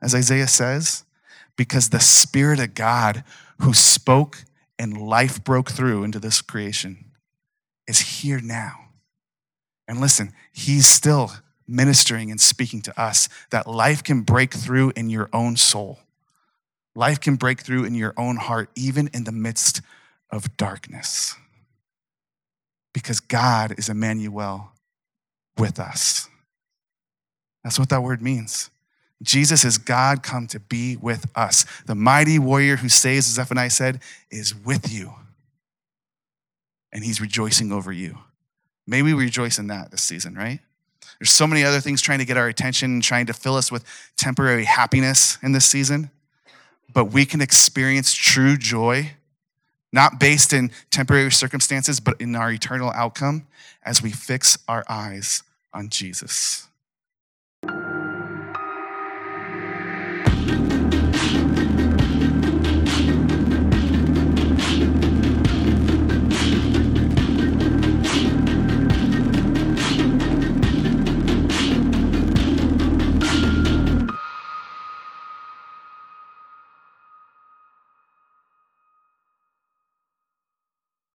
as 0.01 0.15
Isaiah 0.15 0.47
says, 0.47 1.03
because 1.57 1.89
the 1.89 1.99
Spirit 1.99 2.61
of 2.61 2.75
God 2.75 3.25
who 3.63 3.75
spoke 3.75 4.45
and 4.79 4.97
life 4.97 5.43
broke 5.43 5.73
through 5.73 6.05
into 6.05 6.21
this 6.21 6.41
creation 6.41 7.05
is 7.89 7.99
here 7.99 8.41
now. 8.41 8.91
And 9.89 10.01
listen, 10.01 10.33
He's 10.53 10.87
still 10.87 11.33
ministering 11.73 12.31
and 12.31 12.41
speaking 12.41 12.83
to 12.83 13.01
us 13.01 13.29
that 13.51 13.67
life 13.67 14.05
can 14.05 14.23
break 14.23 14.53
through 14.55 14.93
in 14.95 15.11
your 15.11 15.29
own 15.33 15.57
soul. 15.57 15.99
Life 16.95 17.21
can 17.21 17.37
break 17.37 17.63
through 17.63 17.85
in 17.85 17.95
your 17.95 18.13
own 18.17 18.37
heart, 18.37 18.71
even 18.77 19.09
in 19.15 19.25
the 19.25 19.33
midst 19.33 19.81
of 20.31 20.57
darkness. 20.57 21.35
Because 22.93 23.21
God 23.21 23.75
is 23.79 23.89
Emmanuel 23.89 24.73
with 25.57 25.81
us. 25.81 26.29
That's 27.65 27.79
what 27.79 27.89
that 27.89 28.03
word 28.03 28.21
means. 28.21 28.71
Jesus 29.23 29.65
is 29.65 29.79
God 29.79 30.23
come 30.23 30.47
to 30.49 30.61
be 30.61 30.97
with 30.97 31.27
us. 31.35 31.65
The 31.87 31.95
mighty 31.95 32.39
warrior 32.39 32.77
who 32.77 32.89
saves, 32.89 33.29
as 33.29 33.35
Zephaniah 33.35 33.71
said, 33.71 34.03
is 34.31 34.55
with 34.55 34.93
you. 34.93 35.15
And 36.93 37.05
he's 37.05 37.21
rejoicing 37.21 37.73
over 37.73 37.93
you. 37.93 38.19
May 38.87 39.01
we 39.03 39.15
rejoice 39.15 39.59
in 39.59 39.69
that 39.69 39.91
this 39.91 40.03
season, 40.03 40.35
right? 40.35 40.61
There's 41.19 41.31
so 41.31 41.47
many 41.47 41.65
other 41.65 41.81
things 41.81 42.01
trying 42.01 42.19
to 42.19 42.25
get 42.25 42.37
our 42.37 42.49
attention, 42.49 42.93
and 42.95 43.03
trying 43.03 43.27
to 43.27 43.33
fill 43.33 43.57
us 43.57 43.71
with 43.71 43.85
temporary 44.17 44.65
happiness 44.65 45.39
in 45.43 45.53
this 45.53 45.67
season 45.67 46.11
but 46.93 47.07
we 47.07 47.25
can 47.25 47.41
experience 47.41 48.13
true 48.13 48.57
joy, 48.57 49.13
not 49.93 50.19
based 50.19 50.53
in 50.53 50.71
temporary 50.91 51.31
circumstances, 51.31 52.01
but 52.01 52.21
in 52.21 52.35
our 52.37 52.51
eternal 52.51 52.91
outcome 52.91 53.47
as 53.83 54.03
we 54.03 54.11
fix 54.11 54.59
our 54.69 54.85
eyes 54.89 55.43
on 55.73 55.89
Jesus. 55.89 56.69